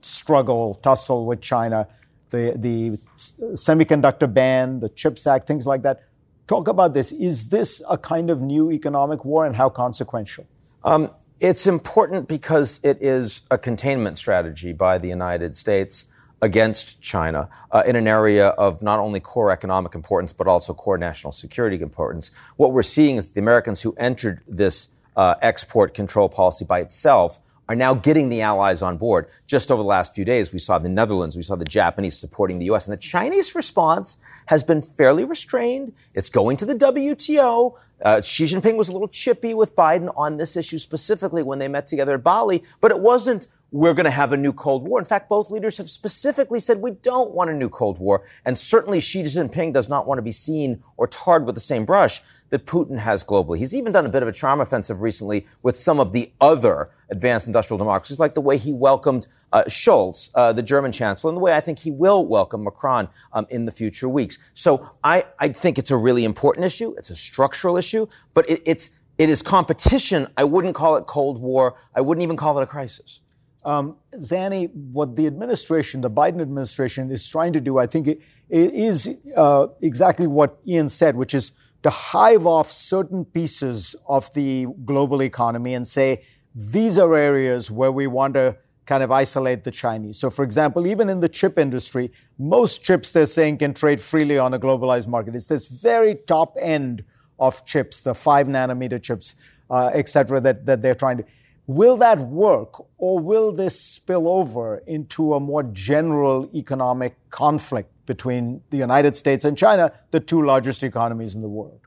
struggle, 0.00 0.74
tussle 0.74 1.24
with 1.24 1.40
China, 1.40 1.86
the, 2.30 2.54
the 2.56 2.90
semiconductor 3.18 4.32
ban, 4.32 4.80
the 4.80 4.88
CHIPS 4.88 5.26
Act, 5.26 5.46
things 5.46 5.66
like 5.66 5.82
that. 5.82 6.02
Talk 6.48 6.66
about 6.66 6.94
this. 6.94 7.12
Is 7.12 7.50
this 7.50 7.80
a 7.88 7.96
kind 7.96 8.28
of 8.28 8.42
new 8.42 8.72
economic 8.72 9.24
war 9.24 9.46
and 9.46 9.54
how 9.54 9.68
consequential? 9.68 10.46
Um, 10.82 11.10
it's 11.38 11.66
important 11.66 12.28
because 12.28 12.80
it 12.82 12.98
is 13.00 13.42
a 13.50 13.58
containment 13.58 14.18
strategy 14.18 14.72
by 14.72 14.98
the 14.98 15.08
United 15.08 15.54
States 15.54 16.06
against 16.42 17.00
China 17.00 17.48
uh, 17.70 17.84
in 17.86 17.96
an 17.96 18.08
area 18.08 18.48
of 18.48 18.82
not 18.82 18.98
only 18.98 19.20
core 19.20 19.50
economic 19.50 19.94
importance, 19.94 20.32
but 20.32 20.48
also 20.48 20.74
core 20.74 20.98
national 20.98 21.32
security 21.32 21.80
importance. 21.80 22.32
What 22.56 22.72
we're 22.72 22.82
seeing 22.82 23.16
is 23.16 23.26
the 23.26 23.40
Americans 23.40 23.80
who 23.80 23.94
entered 23.96 24.40
this 24.46 24.88
uh, 25.16 25.36
export 25.40 25.94
control 25.94 26.28
policy 26.28 26.64
by 26.64 26.80
itself 26.80 27.40
are 27.68 27.76
now 27.76 27.94
getting 27.94 28.28
the 28.28 28.42
allies 28.42 28.82
on 28.82 28.96
board. 28.96 29.28
Just 29.46 29.70
over 29.70 29.80
the 29.80 29.88
last 29.88 30.14
few 30.14 30.24
days, 30.24 30.52
we 30.52 30.58
saw 30.58 30.78
the 30.78 30.88
Netherlands, 30.88 31.36
we 31.36 31.42
saw 31.44 31.54
the 31.54 31.64
Japanese 31.64 32.18
supporting 32.18 32.58
the 32.58 32.66
U.S., 32.66 32.88
and 32.88 32.92
the 32.92 33.00
Chinese 33.00 33.54
response 33.54 34.18
has 34.46 34.64
been 34.64 34.82
fairly 34.82 35.24
restrained. 35.24 35.92
It's 36.12 36.28
going 36.28 36.56
to 36.58 36.66
the 36.66 36.74
WTO. 36.74 37.78
Uh, 38.04 38.20
Xi 38.20 38.44
Jinping 38.44 38.76
was 38.76 38.88
a 38.88 38.92
little 38.92 39.06
chippy 39.06 39.54
with 39.54 39.76
Biden 39.76 40.12
on 40.16 40.38
this 40.38 40.56
issue 40.56 40.78
specifically 40.78 41.44
when 41.44 41.60
they 41.60 41.68
met 41.68 41.86
together 41.86 42.14
at 42.16 42.24
Bali, 42.24 42.64
but 42.80 42.90
it 42.90 42.98
wasn't 42.98 43.46
we're 43.72 43.94
going 43.94 44.04
to 44.04 44.10
have 44.10 44.32
a 44.32 44.36
new 44.36 44.52
Cold 44.52 44.86
War. 44.86 44.98
In 44.98 45.06
fact, 45.06 45.30
both 45.30 45.50
leaders 45.50 45.78
have 45.78 45.88
specifically 45.88 46.60
said 46.60 46.78
we 46.78 46.90
don't 46.90 47.32
want 47.32 47.48
a 47.48 47.54
new 47.54 47.70
Cold 47.70 47.98
War. 47.98 48.22
And 48.44 48.56
certainly 48.56 49.00
Xi 49.00 49.22
Jinping 49.22 49.72
does 49.72 49.88
not 49.88 50.06
want 50.06 50.18
to 50.18 50.22
be 50.22 50.30
seen 50.30 50.82
or 50.98 51.06
tarred 51.06 51.46
with 51.46 51.54
the 51.54 51.60
same 51.60 51.86
brush 51.86 52.20
that 52.50 52.66
Putin 52.66 52.98
has 52.98 53.24
globally. 53.24 53.56
He's 53.56 53.74
even 53.74 53.90
done 53.92 54.04
a 54.04 54.10
bit 54.10 54.22
of 54.22 54.28
a 54.28 54.32
charm 54.32 54.60
offensive 54.60 55.00
recently 55.00 55.46
with 55.62 55.74
some 55.74 55.98
of 55.98 56.12
the 56.12 56.30
other 56.38 56.90
advanced 57.10 57.46
industrial 57.46 57.78
democracies, 57.78 58.20
like 58.20 58.34
the 58.34 58.42
way 58.42 58.58
he 58.58 58.74
welcomed 58.74 59.26
uh, 59.54 59.64
Scholz, 59.64 60.30
uh, 60.34 60.52
the 60.52 60.62
German 60.62 60.92
chancellor, 60.92 61.30
and 61.30 61.36
the 61.38 61.40
way 61.40 61.54
I 61.54 61.60
think 61.60 61.78
he 61.78 61.90
will 61.90 62.26
welcome 62.26 62.64
Macron 62.64 63.08
um, 63.32 63.46
in 63.48 63.64
the 63.64 63.72
future 63.72 64.08
weeks. 64.08 64.36
So 64.52 64.86
I, 65.02 65.24
I 65.38 65.48
think 65.48 65.78
it's 65.78 65.90
a 65.90 65.96
really 65.96 66.26
important 66.26 66.66
issue. 66.66 66.94
It's 66.98 67.08
a 67.08 67.16
structural 67.16 67.78
issue, 67.78 68.06
but 68.34 68.48
it, 68.50 68.62
it's 68.66 68.90
it 69.16 69.30
is 69.30 69.42
competition. 69.42 70.26
I 70.36 70.44
wouldn't 70.44 70.74
call 70.74 70.96
it 70.96 71.06
Cold 71.06 71.40
War. 71.40 71.76
I 71.94 72.02
wouldn't 72.02 72.22
even 72.22 72.36
call 72.36 72.58
it 72.58 72.62
a 72.62 72.66
crisis. 72.66 73.21
Um, 73.64 73.96
Zanny, 74.16 74.74
what 74.74 75.14
the 75.16 75.26
administration, 75.26 76.00
the 76.00 76.10
Biden 76.10 76.40
administration, 76.40 77.10
is 77.10 77.28
trying 77.28 77.52
to 77.52 77.60
do, 77.60 77.78
I 77.78 77.86
think, 77.86 78.08
it, 78.08 78.20
it 78.48 78.74
is 78.74 79.18
uh, 79.36 79.68
exactly 79.80 80.26
what 80.26 80.58
Ian 80.66 80.88
said, 80.88 81.16
which 81.16 81.34
is 81.34 81.52
to 81.82 81.90
hive 81.90 82.46
off 82.46 82.70
certain 82.70 83.24
pieces 83.24 83.96
of 84.06 84.32
the 84.34 84.66
global 84.84 85.22
economy 85.22 85.74
and 85.74 85.86
say, 85.86 86.24
these 86.54 86.98
are 86.98 87.14
areas 87.14 87.70
where 87.70 87.92
we 87.92 88.06
want 88.06 88.34
to 88.34 88.56
kind 88.84 89.02
of 89.02 89.12
isolate 89.12 89.62
the 89.64 89.70
Chinese. 89.70 90.18
So, 90.18 90.28
for 90.28 90.44
example, 90.44 90.86
even 90.86 91.08
in 91.08 91.20
the 91.20 91.28
chip 91.28 91.58
industry, 91.58 92.10
most 92.38 92.82
chips 92.82 93.12
they're 93.12 93.26
saying 93.26 93.58
can 93.58 93.74
trade 93.74 94.00
freely 94.00 94.38
on 94.38 94.54
a 94.54 94.58
globalized 94.58 95.06
market. 95.06 95.34
It's 95.34 95.46
this 95.46 95.66
very 95.66 96.16
top 96.26 96.56
end 96.60 97.04
of 97.38 97.64
chips, 97.64 98.00
the 98.02 98.14
five 98.14 98.48
nanometer 98.48 99.00
chips, 99.00 99.36
uh, 99.70 99.90
et 99.94 100.08
cetera, 100.08 100.40
that, 100.40 100.66
that 100.66 100.82
they're 100.82 100.96
trying 100.96 101.18
to. 101.18 101.24
Will 101.66 101.96
that 101.98 102.18
work, 102.18 102.84
or 102.98 103.20
will 103.20 103.52
this 103.52 103.80
spill 103.80 104.28
over 104.28 104.78
into 104.86 105.34
a 105.34 105.40
more 105.40 105.62
general 105.62 106.50
economic 106.54 107.16
conflict 107.30 107.90
between 108.04 108.62
the 108.70 108.78
United 108.78 109.14
States 109.14 109.44
and 109.44 109.56
China, 109.56 109.92
the 110.10 110.18
two 110.18 110.44
largest 110.44 110.82
economies 110.82 111.36
in 111.36 111.40
the 111.40 111.48
world? 111.48 111.80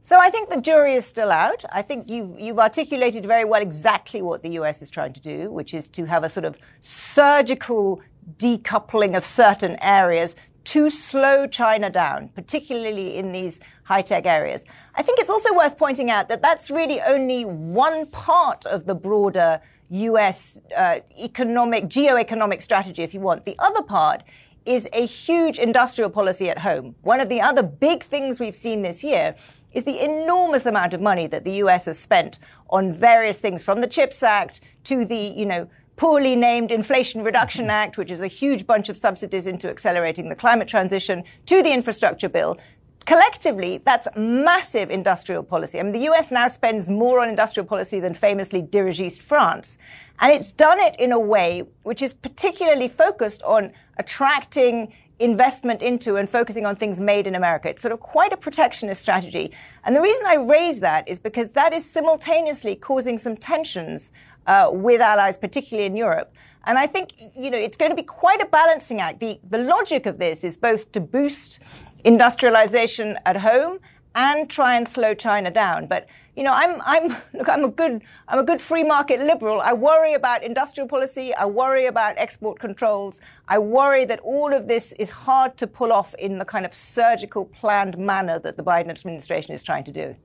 So 0.00 0.20
I 0.20 0.30
think 0.30 0.50
the 0.50 0.60
jury 0.60 0.94
is 0.94 1.04
still 1.04 1.32
out. 1.32 1.64
I 1.72 1.82
think 1.82 2.08
you've, 2.08 2.38
you've 2.38 2.60
articulated 2.60 3.26
very 3.26 3.44
well 3.44 3.60
exactly 3.60 4.22
what 4.22 4.42
the 4.42 4.50
US 4.50 4.80
is 4.80 4.88
trying 4.88 5.12
to 5.14 5.20
do, 5.20 5.50
which 5.50 5.74
is 5.74 5.88
to 5.88 6.04
have 6.04 6.22
a 6.22 6.28
sort 6.28 6.44
of 6.44 6.56
surgical 6.80 8.00
decoupling 8.38 9.16
of 9.16 9.24
certain 9.24 9.76
areas 9.82 10.36
to 10.62 10.90
slow 10.90 11.48
China 11.48 11.90
down, 11.90 12.28
particularly 12.28 13.16
in 13.16 13.32
these 13.32 13.58
high 13.86 14.02
tech 14.02 14.26
areas. 14.26 14.64
I 14.96 15.02
think 15.02 15.18
it's 15.20 15.30
also 15.30 15.54
worth 15.54 15.78
pointing 15.78 16.10
out 16.10 16.28
that 16.28 16.42
that's 16.42 16.70
really 16.70 17.00
only 17.00 17.44
one 17.44 18.06
part 18.06 18.66
of 18.66 18.84
the 18.84 18.94
broader 18.94 19.60
US 19.90 20.58
uh, 20.76 20.98
economic, 21.16 21.88
geo-economic 21.88 22.62
strategy, 22.62 23.02
if 23.02 23.14
you 23.14 23.20
want. 23.20 23.44
The 23.44 23.56
other 23.60 23.82
part 23.82 24.24
is 24.64 24.88
a 24.92 25.06
huge 25.06 25.60
industrial 25.60 26.10
policy 26.10 26.50
at 26.50 26.58
home. 26.58 26.96
One 27.02 27.20
of 27.20 27.28
the 27.28 27.40
other 27.40 27.62
big 27.62 28.02
things 28.02 28.40
we've 28.40 28.56
seen 28.56 28.82
this 28.82 29.04
year 29.04 29.36
is 29.72 29.84
the 29.84 30.02
enormous 30.02 30.66
amount 30.66 30.92
of 30.92 31.00
money 31.00 31.28
that 31.28 31.44
the 31.44 31.52
US 31.62 31.84
has 31.84 31.96
spent 31.98 32.40
on 32.68 32.92
various 32.92 33.38
things 33.38 33.62
from 33.62 33.80
the 33.80 33.86
CHIPS 33.86 34.24
Act 34.24 34.60
to 34.84 35.04
the, 35.04 35.16
you 35.16 35.46
know, 35.46 35.68
poorly 35.96 36.36
named 36.36 36.70
Inflation 36.70 37.22
Reduction 37.22 37.70
Act, 37.70 37.96
which 37.96 38.10
is 38.10 38.20
a 38.20 38.26
huge 38.26 38.66
bunch 38.66 38.88
of 38.88 38.96
subsidies 38.96 39.46
into 39.46 39.68
accelerating 39.70 40.28
the 40.28 40.34
climate 40.34 40.68
transition, 40.68 41.24
to 41.46 41.62
the 41.62 41.72
infrastructure 41.72 42.28
bill. 42.28 42.58
Collectively, 43.06 43.80
that's 43.84 44.08
massive 44.16 44.90
industrial 44.90 45.44
policy. 45.44 45.78
I 45.78 45.82
mean, 45.84 45.92
the 45.92 46.10
US 46.10 46.32
now 46.32 46.48
spends 46.48 46.88
more 46.88 47.20
on 47.20 47.28
industrial 47.28 47.64
policy 47.64 48.00
than 48.00 48.14
famously 48.14 48.60
dirigiste 48.60 49.22
France. 49.22 49.78
And 50.18 50.32
it's 50.32 50.50
done 50.50 50.80
it 50.80 50.96
in 50.98 51.12
a 51.12 51.20
way 51.20 51.62
which 51.84 52.02
is 52.02 52.12
particularly 52.12 52.88
focused 52.88 53.44
on 53.44 53.72
attracting 53.96 54.92
investment 55.20 55.82
into 55.82 56.16
and 56.16 56.28
focusing 56.28 56.66
on 56.66 56.74
things 56.74 56.98
made 56.98 57.28
in 57.28 57.36
America. 57.36 57.68
It's 57.68 57.80
sort 57.80 57.92
of 57.92 58.00
quite 58.00 58.32
a 58.32 58.36
protectionist 58.36 59.00
strategy. 59.00 59.52
And 59.84 59.94
the 59.94 60.00
reason 60.00 60.26
I 60.26 60.34
raise 60.34 60.80
that 60.80 61.08
is 61.08 61.20
because 61.20 61.50
that 61.50 61.72
is 61.72 61.88
simultaneously 61.88 62.74
causing 62.74 63.18
some 63.18 63.36
tensions 63.36 64.12
uh, 64.48 64.68
with 64.72 65.00
allies, 65.00 65.36
particularly 65.36 65.86
in 65.86 65.96
Europe. 65.96 66.34
And 66.64 66.76
I 66.76 66.88
think, 66.88 67.14
you 67.36 67.50
know, 67.50 67.58
it's 67.58 67.76
going 67.76 67.92
to 67.92 67.96
be 67.96 68.02
quite 68.02 68.42
a 68.42 68.46
balancing 68.46 69.00
act. 69.00 69.20
The, 69.20 69.38
the 69.48 69.58
logic 69.58 70.04
of 70.06 70.18
this 70.18 70.42
is 70.42 70.56
both 70.56 70.90
to 70.92 71.00
boost 71.00 71.60
industrialization 72.04 73.18
at 73.24 73.38
home 73.38 73.78
and 74.16 74.48
try 74.48 74.76
and 74.76 74.88
slow 74.88 75.12
China 75.12 75.50
down. 75.50 75.86
But 75.86 76.06
you 76.34 76.42
know, 76.42 76.52
I'm 76.52 76.80
I'm 76.84 77.08
look, 77.34 77.48
I'm 77.48 77.64
a 77.64 77.68
good 77.68 78.02
I'm 78.26 78.38
a 78.38 78.42
good 78.42 78.60
free 78.60 78.82
market 78.82 79.20
liberal. 79.20 79.60
I 79.60 79.74
worry 79.74 80.14
about 80.14 80.42
industrial 80.42 80.88
policy. 80.88 81.34
I 81.34 81.44
worry 81.44 81.86
about 81.86 82.14
export 82.16 82.58
controls. 82.58 83.20
I 83.46 83.58
worry 83.58 84.04
that 84.06 84.20
all 84.20 84.52
of 84.52 84.66
this 84.66 84.92
is 84.98 85.10
hard 85.10 85.56
to 85.58 85.66
pull 85.66 85.92
off 85.92 86.14
in 86.14 86.38
the 86.38 86.44
kind 86.44 86.66
of 86.66 86.74
surgical 86.74 87.44
planned 87.44 87.96
manner 87.98 88.38
that 88.40 88.56
the 88.56 88.64
Biden 88.64 88.90
administration 88.90 89.54
is 89.54 89.62
trying 89.62 89.84
to 89.84 89.92
do. 89.92 90.16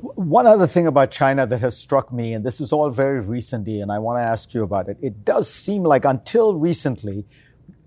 One 0.00 0.46
other 0.46 0.66
thing 0.66 0.86
about 0.88 1.12
China 1.12 1.46
that 1.46 1.60
has 1.60 1.78
struck 1.78 2.12
me, 2.12 2.34
and 2.34 2.44
this 2.44 2.60
is 2.60 2.72
all 2.72 2.90
very 2.90 3.20
recently, 3.20 3.80
and 3.80 3.92
I 3.92 4.00
want 4.00 4.18
to 4.20 4.24
ask 4.24 4.52
you 4.52 4.64
about 4.64 4.88
it. 4.88 4.98
It 5.00 5.24
does 5.24 5.48
seem 5.48 5.84
like 5.84 6.04
until 6.04 6.54
recently, 6.54 7.26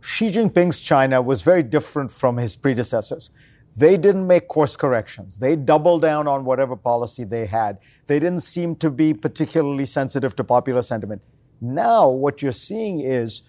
Xi 0.08 0.30
Jinping's 0.30 0.80
China 0.80 1.22
was 1.22 1.42
very 1.42 1.62
different 1.62 2.10
from 2.10 2.38
his 2.38 2.56
predecessors. 2.56 3.30
They 3.76 3.98
didn't 3.98 4.26
make 4.26 4.48
course 4.48 4.78
corrections. 4.78 5.38
They 5.38 5.58
doubled 5.58 6.02
down 6.02 6.30
on 6.30 6.46
whatever 6.46 6.78
policy 6.78 7.26
they 7.26 7.46
had. 7.46 7.78
They 8.08 8.18
didn't 8.18 8.44
seem 8.44 8.78
to 8.78 8.90
be 8.90 9.14
particularly 9.14 9.84
sensitive 9.84 10.34
to 10.38 10.46
popular 10.46 10.82
sentiment. 10.82 11.22
Now, 11.60 12.08
what 12.08 12.42
you're 12.42 12.54
seeing 12.54 13.02
is 13.02 13.42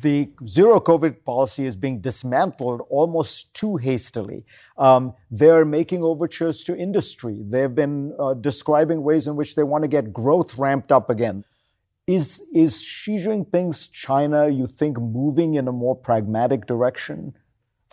the 0.00 0.30
zero 0.46 0.80
COVID 0.80 1.22
policy 1.22 1.66
is 1.66 1.76
being 1.76 2.00
dismantled 2.00 2.80
almost 2.88 3.52
too 3.52 3.76
hastily. 3.76 4.46
Um, 4.78 5.12
they're 5.30 5.66
making 5.66 6.02
overtures 6.02 6.64
to 6.64 6.74
industry. 6.74 7.42
They've 7.42 7.74
been 7.74 8.16
uh, 8.18 8.32
describing 8.32 9.02
ways 9.02 9.26
in 9.26 9.36
which 9.36 9.54
they 9.54 9.64
want 9.64 9.84
to 9.84 9.88
get 9.88 10.14
growth 10.14 10.56
ramped 10.56 10.90
up 10.92 11.10
again. 11.10 11.44
Is, 12.06 12.46
is 12.54 12.80
Xi 12.82 13.16
Jinping's 13.16 13.88
China, 13.88 14.48
you 14.48 14.68
think, 14.68 14.96
moving 14.96 15.54
in 15.54 15.66
a 15.66 15.72
more 15.72 15.96
pragmatic 15.96 16.64
direction? 16.64 17.34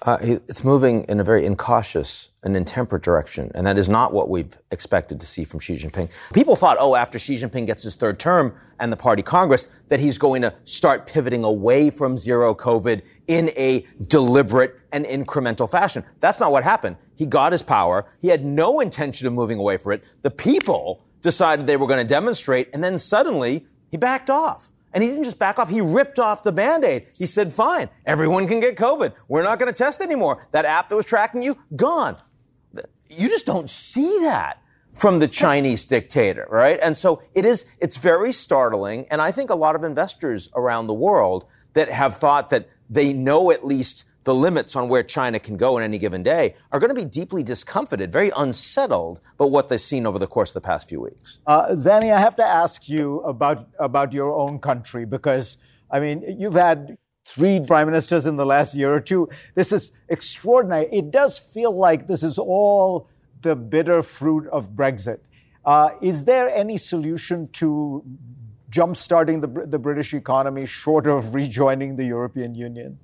Uh, 0.03 0.17
it's 0.21 0.63
moving 0.63 1.03
in 1.05 1.19
a 1.19 1.23
very 1.23 1.47
incautious 1.47 2.29
and 2.43 2.55
intemperate 2.55 3.01
direction, 3.01 3.51
and 3.55 3.65
that 3.65 3.79
is 3.79 3.89
not 3.89 4.13
what 4.13 4.29
we've 4.29 4.55
expected 4.69 5.19
to 5.19 5.25
see 5.25 5.43
from 5.43 5.59
Xi 5.59 5.77
Jinping. 5.77 6.11
People 6.31 6.55
thought, 6.55 6.77
oh, 6.79 6.95
after 6.95 7.17
Xi 7.17 7.37
Jinping 7.37 7.65
gets 7.65 7.81
his 7.81 7.95
third 7.95 8.19
term 8.19 8.53
and 8.79 8.91
the 8.91 8.97
party 8.97 9.23
Congress, 9.23 9.67
that 9.87 9.99
he's 9.99 10.19
going 10.19 10.43
to 10.43 10.53
start 10.63 11.07
pivoting 11.07 11.43
away 11.43 11.89
from 11.89 12.15
zero 12.15 12.53
COVID 12.53 13.01
in 13.25 13.49
a 13.55 13.83
deliberate 14.05 14.75
and 14.91 15.05
incremental 15.05 15.67
fashion. 15.67 16.03
That's 16.19 16.39
not 16.39 16.51
what 16.51 16.63
happened. 16.63 16.97
He 17.15 17.25
got 17.25 17.51
his 17.51 17.63
power. 17.63 18.05
He 18.21 18.27
had 18.27 18.45
no 18.45 18.79
intention 18.79 19.25
of 19.25 19.33
moving 19.33 19.57
away 19.57 19.77
from 19.77 19.93
it. 19.93 20.03
The 20.21 20.29
people 20.29 21.03
decided 21.21 21.65
they 21.65 21.77
were 21.77 21.87
going 21.87 22.01
to 22.01 22.07
demonstrate, 22.07 22.69
and 22.73 22.83
then 22.83 22.99
suddenly 22.99 23.65
he 23.93 23.97
backed 23.97 24.31
off. 24.31 24.71
And 24.91 25.03
he 25.03 25.09
didn't 25.09 25.23
just 25.23 25.37
back 25.37 25.59
off, 25.59 25.69
he 25.69 25.81
ripped 25.81 26.17
off 26.17 26.41
the 26.41 26.51
band 26.51 26.83
aid. 26.83 27.05
He 27.15 27.27
said, 27.27 27.53
fine, 27.53 27.89
everyone 28.07 28.47
can 28.47 28.59
get 28.59 28.75
COVID. 28.75 29.13
We're 29.27 29.43
not 29.43 29.59
going 29.59 29.71
to 29.71 29.77
test 29.77 30.01
anymore. 30.01 30.47
That 30.49 30.65
app 30.65 30.89
that 30.89 30.95
was 30.95 31.05
tracking 31.05 31.43
you, 31.43 31.59
gone. 31.75 32.17
You 33.07 33.29
just 33.29 33.45
don't 33.45 33.69
see 33.69 34.21
that 34.21 34.63
from 34.95 35.19
the 35.19 35.27
Chinese 35.27 35.85
dictator, 35.85 36.47
right? 36.49 36.79
And 36.81 36.97
so 36.97 37.21
it 37.35 37.45
is, 37.45 37.65
it's 37.79 37.97
very 37.97 38.31
startling. 38.31 39.05
And 39.11 39.21
I 39.21 39.31
think 39.31 39.51
a 39.51 39.55
lot 39.55 39.75
of 39.75 39.83
investors 39.83 40.49
around 40.55 40.87
the 40.87 40.95
world 40.95 41.45
that 41.73 41.89
have 41.89 42.17
thought 42.17 42.49
that 42.49 42.67
they 42.89 43.13
know 43.13 43.51
at 43.51 43.63
least 43.63 44.05
the 44.23 44.33
limits 44.33 44.75
on 44.75 44.87
where 44.87 45.03
China 45.03 45.39
can 45.39 45.57
go 45.57 45.77
in 45.77 45.83
any 45.83 45.97
given 45.97 46.23
day 46.23 46.55
are 46.71 46.79
going 46.79 46.93
to 46.93 46.95
be 46.95 47.05
deeply 47.05 47.43
discomfited, 47.43 48.11
very 48.11 48.31
unsettled 48.35 49.19
by 49.37 49.45
what 49.45 49.69
they've 49.69 49.81
seen 49.81 50.05
over 50.05 50.17
the 50.17 50.27
course 50.27 50.51
of 50.51 50.55
the 50.55 50.61
past 50.61 50.87
few 50.87 51.01
weeks. 51.01 51.39
Uh, 51.45 51.67
Zanny, 51.69 52.13
I 52.13 52.19
have 52.19 52.35
to 52.37 52.43
ask 52.43 52.87
you 52.87 53.19
about, 53.21 53.67
about 53.79 54.13
your 54.13 54.33
own 54.33 54.59
country 54.59 55.05
because, 55.05 55.57
I 55.91 55.99
mean, 55.99 56.23
you've 56.39 56.53
had 56.53 56.97
three 57.25 57.59
prime 57.59 57.87
ministers 57.87 58.25
in 58.25 58.35
the 58.35 58.45
last 58.45 58.75
year 58.75 58.93
or 58.93 58.99
two. 58.99 59.29
This 59.55 59.71
is 59.71 59.91
extraordinary. 60.09 60.87
It 60.91 61.11
does 61.11 61.39
feel 61.39 61.75
like 61.75 62.07
this 62.07 62.23
is 62.23 62.37
all 62.37 63.09
the 63.41 63.55
bitter 63.55 64.03
fruit 64.03 64.47
of 64.47 64.71
Brexit. 64.71 65.19
Uh, 65.65 65.91
is 66.01 66.25
there 66.25 66.49
any 66.49 66.77
solution 66.77 67.47
to 67.53 68.03
jumpstarting 68.69 69.39
the, 69.41 69.67
the 69.67 69.79
British 69.79 70.13
economy 70.13 70.65
short 70.65 71.07
of 71.07 71.35
rejoining 71.35 71.95
the 71.95 72.05
European 72.05 72.55
Union? 72.55 72.99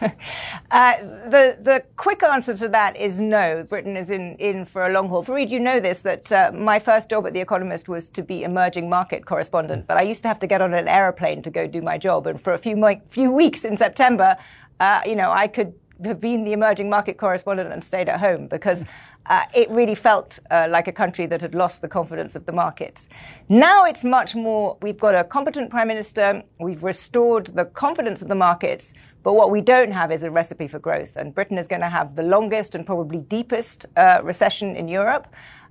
uh, 0.70 0.96
the 1.28 1.58
the 1.60 1.82
quick 1.96 2.22
answer 2.22 2.56
to 2.56 2.68
that 2.68 2.96
is 2.96 3.20
no. 3.20 3.64
Britain 3.68 3.96
is 3.96 4.10
in, 4.10 4.36
in 4.36 4.64
for 4.64 4.86
a 4.86 4.92
long 4.92 5.08
haul. 5.08 5.24
Fareed, 5.24 5.50
you 5.50 5.60
know 5.60 5.80
this 5.80 6.00
that 6.00 6.30
uh, 6.30 6.50
my 6.52 6.78
first 6.78 7.08
job 7.08 7.26
at 7.26 7.32
The 7.32 7.40
Economist 7.40 7.88
was 7.88 8.08
to 8.10 8.22
be 8.22 8.42
emerging 8.42 8.88
market 8.88 9.26
correspondent, 9.26 9.86
but 9.86 9.96
I 9.96 10.02
used 10.02 10.22
to 10.22 10.28
have 10.28 10.38
to 10.40 10.46
get 10.46 10.62
on 10.62 10.74
an 10.74 10.88
aeroplane 10.88 11.42
to 11.42 11.50
go 11.50 11.66
do 11.66 11.82
my 11.82 11.98
job, 11.98 12.26
and 12.26 12.40
for 12.40 12.52
a 12.52 12.58
few 12.58 12.78
few 13.08 13.30
weeks 13.30 13.64
in 13.64 13.76
September, 13.76 14.36
uh, 14.80 15.00
you 15.04 15.16
know, 15.16 15.30
I 15.30 15.48
could 15.48 15.74
have 16.04 16.20
been 16.20 16.44
the 16.44 16.52
emerging 16.52 16.88
market 16.88 17.18
correspondent 17.18 17.72
and 17.72 17.82
stayed 17.82 18.08
at 18.08 18.20
home 18.20 18.46
because 18.46 18.84
uh, 19.26 19.42
it 19.54 19.68
really 19.70 19.94
felt 19.94 20.38
uh, 20.50 20.66
like 20.70 20.88
a 20.88 20.92
country 20.92 21.26
that 21.26 21.40
had 21.40 21.54
lost 21.54 21.82
the 21.82 21.88
confidence 21.88 22.34
of 22.34 22.46
the 22.46 22.52
markets. 22.52 23.08
Now 23.48 23.84
it's 23.84 24.04
much 24.04 24.34
more, 24.34 24.78
we've 24.80 24.98
got 24.98 25.14
a 25.14 25.24
competent 25.24 25.70
prime 25.70 25.88
minister, 25.88 26.42
we've 26.58 26.82
restored 26.82 27.46
the 27.54 27.66
confidence 27.66 28.22
of 28.22 28.28
the 28.28 28.34
markets, 28.34 28.94
but 29.22 29.34
what 29.34 29.50
we 29.50 29.60
don't 29.60 29.92
have 29.92 30.12
is 30.12 30.22
a 30.22 30.30
recipe 30.30 30.68
for 30.68 30.78
growth. 30.78 31.16
And 31.16 31.34
Britain 31.34 31.58
is 31.58 31.66
going 31.66 31.82
to 31.82 31.88
have 31.88 32.16
the 32.16 32.22
longest 32.22 32.74
and 32.74 32.86
probably 32.86 33.18
deepest 33.18 33.86
uh, 33.96 34.20
recession 34.22 34.76
in 34.76 34.88
Europe. 34.88 35.26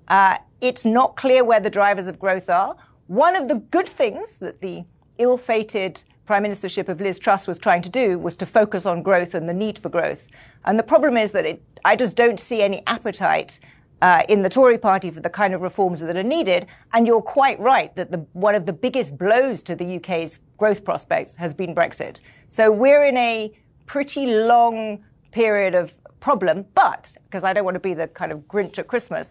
Uh, 0.08 0.38
it's 0.62 0.86
not 0.86 1.16
clear 1.16 1.44
where 1.44 1.60
the 1.60 1.70
drivers 1.70 2.08
of 2.08 2.20
growth 2.20 2.50
are. 2.50 2.76
One 3.08 3.36
of 3.36 3.48
the 3.48 3.56
good 3.56 3.88
things 3.88 4.34
that 4.40 4.62
the 4.62 4.84
ill 5.18 5.38
fated 5.38 6.04
prime 6.26 6.44
ministership 6.44 6.90
of 6.90 7.00
Liz 7.00 7.18
Truss 7.18 7.48
was 7.48 7.58
trying 7.58 7.82
to 7.82 7.90
do 7.90 8.20
was 8.20 8.36
to 8.36 8.46
focus 8.46 8.86
on 8.86 9.02
growth 9.02 9.34
and 9.34 9.48
the 9.48 9.54
need 9.54 9.80
for 9.80 9.90
growth. 9.90 10.28
And 10.66 10.78
the 10.78 10.84
problem 10.84 11.16
is 11.16 11.32
that 11.32 11.46
it, 11.46 11.62
I 11.86 11.96
just 11.96 12.18
don't 12.18 12.40
see 12.40 12.62
any 12.62 12.84
appetite 12.86 13.60
uh, 14.02 14.24
in 14.30 14.42
the 14.42 14.50
Tory 14.50 14.78
party 14.78 15.10
for 15.10 15.20
the 15.20 15.30
kind 15.30 15.54
of 15.54 15.62
reforms 15.62 16.02
that 16.02 16.16
are 16.16 16.24
needed. 16.24 16.68
And 16.94 17.08
you're 17.08 17.22
quite 17.22 17.60
right 17.60 17.96
that 17.96 18.12
the, 18.12 18.20
one 18.34 18.56
of 18.56 18.66
the 18.66 18.74
biggest 18.74 19.18
blows 19.18 19.64
to 19.64 19.76
the 19.76 19.98
UK's 19.98 20.40
growth 20.58 20.84
prospects 20.84 21.36
has 21.36 21.54
been 21.54 21.74
Brexit. 21.74 22.20
So 22.50 22.72
we're 22.72 23.06
in 23.06 23.18
a 23.18 23.52
pretty 23.86 24.26
long 24.26 25.04
period 25.32 25.76
of 25.76 25.94
problem, 26.20 26.66
but 26.76 27.12
because 27.26 27.44
I 27.44 27.54
don't 27.54 27.66
want 27.66 27.76
to 27.76 27.80
be 27.80 27.94
the 27.94 28.08
kind 28.08 28.32
of 28.32 28.40
Grinch 28.48 28.78
at 28.78 28.88
Christmas, 28.88 29.30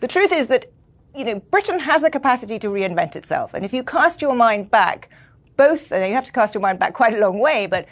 the 0.00 0.08
truth 0.08 0.32
is 0.32 0.46
that 0.48 0.70
you 1.14 1.24
know 1.24 1.40
Britain 1.50 1.78
has 1.80 2.02
a 2.02 2.10
capacity 2.10 2.58
to 2.58 2.68
reinvent 2.68 3.16
itself. 3.16 3.54
And 3.54 3.64
if 3.64 3.72
you 3.72 3.82
cast 3.82 4.20
your 4.20 4.34
mind 4.34 4.70
back, 4.70 5.08
both 5.56 5.90
and 5.92 6.06
you 6.06 6.14
have 6.14 6.26
to 6.26 6.32
cast 6.32 6.54
your 6.54 6.60
mind 6.60 6.78
back 6.78 6.92
quite 6.94 7.14
a 7.14 7.18
long 7.18 7.38
way, 7.38 7.66
but 7.66 7.86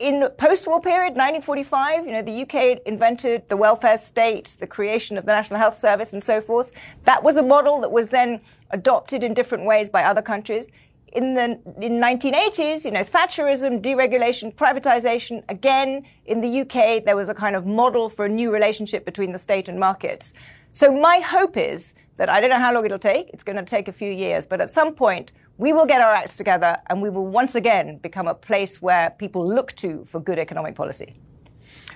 in 0.00 0.26
post-war 0.38 0.80
period, 0.80 1.10
1945, 1.10 2.06
you 2.06 2.12
know, 2.12 2.22
the 2.22 2.42
UK 2.42 2.80
invented 2.86 3.46
the 3.50 3.56
welfare 3.56 3.98
state, 3.98 4.56
the 4.58 4.66
creation 4.66 5.18
of 5.18 5.26
the 5.26 5.32
National 5.32 5.60
Health 5.60 5.78
Service, 5.78 6.14
and 6.14 6.24
so 6.24 6.40
forth. 6.40 6.72
That 7.04 7.22
was 7.22 7.36
a 7.36 7.42
model 7.42 7.82
that 7.82 7.92
was 7.92 8.08
then 8.08 8.40
adopted 8.70 9.22
in 9.22 9.34
different 9.34 9.66
ways 9.66 9.90
by 9.90 10.04
other 10.04 10.22
countries. 10.22 10.68
In 11.12 11.34
the 11.34 11.60
in 11.82 12.00
1980s, 12.00 12.84
you 12.84 12.92
know, 12.92 13.04
Thatcherism, 13.04 13.82
deregulation, 13.82 14.54
privatization. 14.54 15.44
Again, 15.50 16.06
in 16.24 16.40
the 16.40 16.60
UK, 16.60 17.04
there 17.04 17.16
was 17.16 17.28
a 17.28 17.34
kind 17.34 17.54
of 17.54 17.66
model 17.66 18.08
for 18.08 18.24
a 18.24 18.28
new 18.28 18.50
relationship 18.50 19.04
between 19.04 19.32
the 19.32 19.38
state 19.38 19.68
and 19.68 19.78
markets. 19.78 20.32
So 20.72 20.90
my 20.90 21.18
hope 21.18 21.58
is 21.58 21.94
that 22.16 22.30
I 22.30 22.40
don't 22.40 22.50
know 22.50 22.58
how 22.58 22.72
long 22.72 22.86
it'll 22.86 22.98
take. 22.98 23.28
It's 23.34 23.42
going 23.42 23.56
to 23.56 23.64
take 23.64 23.88
a 23.88 23.92
few 23.92 24.10
years, 24.10 24.46
but 24.46 24.60
at 24.62 24.70
some 24.70 24.94
point 24.94 25.32
we 25.60 25.74
will 25.74 25.84
get 25.84 26.00
our 26.00 26.14
acts 26.14 26.38
together 26.38 26.78
and 26.86 27.02
we 27.02 27.10
will 27.10 27.26
once 27.26 27.54
again 27.54 27.98
become 27.98 28.26
a 28.26 28.32
place 28.32 28.80
where 28.80 29.10
people 29.10 29.46
look 29.46 29.76
to 29.76 30.06
for 30.06 30.18
good 30.18 30.38
economic 30.38 30.74
policy. 30.74 31.12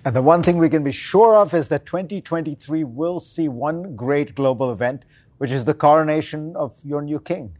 And 0.04 0.14
the 0.14 0.20
one 0.20 0.42
thing 0.42 0.58
we 0.58 0.68
can 0.68 0.84
be 0.84 0.92
sure 0.92 1.34
of 1.36 1.54
is 1.54 1.70
that 1.70 1.86
2023 1.86 2.84
will 2.84 3.20
see 3.20 3.48
one 3.48 3.96
great 3.96 4.34
global 4.34 4.70
event, 4.70 5.06
which 5.38 5.50
is 5.50 5.64
the 5.64 5.72
coronation 5.72 6.54
of 6.56 6.76
your 6.84 7.00
new 7.00 7.18
king. 7.18 7.56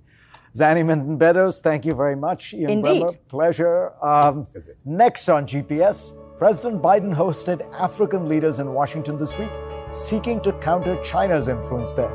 Zanny 0.54 0.84
Minton 0.84 1.16
Beddoes, 1.16 1.60
thank 1.60 1.86
you 1.86 1.94
very 1.94 2.16
much. 2.16 2.52
Ian 2.52 2.70
Indeed. 2.70 3.02
Bremmer, 3.02 3.18
pleasure. 3.28 3.92
Um, 4.04 4.46
next 4.84 5.30
on 5.30 5.46
GPS, 5.46 6.12
President 6.36 6.82
Biden 6.82 7.14
hosted 7.14 7.66
African 7.72 8.28
leaders 8.28 8.58
in 8.58 8.74
Washington 8.74 9.16
this 9.16 9.38
week, 9.38 9.52
seeking 9.90 10.42
to 10.42 10.52
counter 10.60 11.00
China's 11.02 11.48
influence 11.48 11.94
there. 11.94 12.14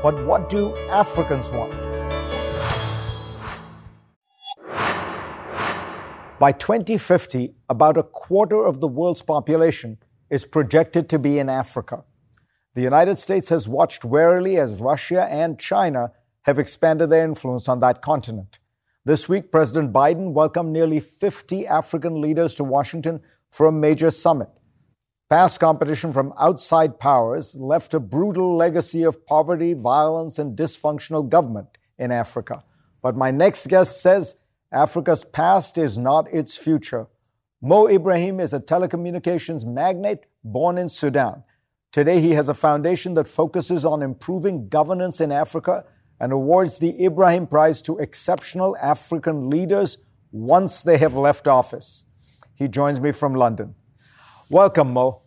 But 0.00 0.24
what 0.24 0.48
do 0.48 0.76
Africans 0.90 1.50
want? 1.50 1.95
By 6.38 6.52
2050, 6.52 7.54
about 7.70 7.96
a 7.96 8.02
quarter 8.02 8.62
of 8.62 8.80
the 8.80 8.88
world's 8.88 9.22
population 9.22 9.96
is 10.28 10.44
projected 10.44 11.08
to 11.08 11.18
be 11.18 11.38
in 11.38 11.48
Africa. 11.48 12.04
The 12.74 12.82
United 12.82 13.16
States 13.16 13.48
has 13.48 13.66
watched 13.66 14.04
warily 14.04 14.58
as 14.58 14.82
Russia 14.82 15.24
and 15.30 15.58
China 15.58 16.12
have 16.42 16.58
expanded 16.58 17.08
their 17.08 17.24
influence 17.24 17.70
on 17.70 17.80
that 17.80 18.02
continent. 18.02 18.58
This 19.06 19.30
week, 19.30 19.50
President 19.50 19.94
Biden 19.94 20.32
welcomed 20.32 20.74
nearly 20.74 21.00
50 21.00 21.66
African 21.66 22.20
leaders 22.20 22.54
to 22.56 22.64
Washington 22.64 23.22
for 23.48 23.66
a 23.66 23.72
major 23.72 24.10
summit. 24.10 24.50
Past 25.30 25.58
competition 25.58 26.12
from 26.12 26.34
outside 26.38 27.00
powers 27.00 27.54
left 27.54 27.94
a 27.94 28.00
brutal 28.00 28.54
legacy 28.54 29.04
of 29.04 29.24
poverty, 29.24 29.72
violence, 29.72 30.38
and 30.38 30.54
dysfunctional 30.54 31.26
government 31.26 31.78
in 31.98 32.12
Africa. 32.12 32.62
But 33.00 33.16
my 33.16 33.30
next 33.30 33.68
guest 33.68 34.02
says 34.02 34.34
Africa's 34.76 35.24
past 35.24 35.78
is 35.78 35.96
not 35.96 36.30
its 36.30 36.58
future. 36.58 37.06
Mo 37.62 37.88
Ibrahim 37.88 38.38
is 38.38 38.52
a 38.52 38.60
telecommunications 38.60 39.64
magnate 39.64 40.26
born 40.44 40.76
in 40.76 40.90
Sudan. 40.90 41.44
Today, 41.92 42.20
he 42.20 42.32
has 42.32 42.50
a 42.50 42.54
foundation 42.54 43.14
that 43.14 43.26
focuses 43.26 43.86
on 43.86 44.02
improving 44.02 44.68
governance 44.68 45.18
in 45.22 45.32
Africa 45.32 45.86
and 46.20 46.30
awards 46.30 46.78
the 46.78 47.02
Ibrahim 47.02 47.46
Prize 47.46 47.80
to 47.82 47.96
exceptional 47.96 48.76
African 48.76 49.48
leaders 49.48 49.96
once 50.30 50.82
they 50.82 50.98
have 50.98 51.14
left 51.14 51.48
office. 51.48 52.04
He 52.54 52.68
joins 52.68 53.00
me 53.00 53.12
from 53.12 53.34
London. 53.34 53.74
Welcome, 54.50 54.92
Mo. 54.92 55.22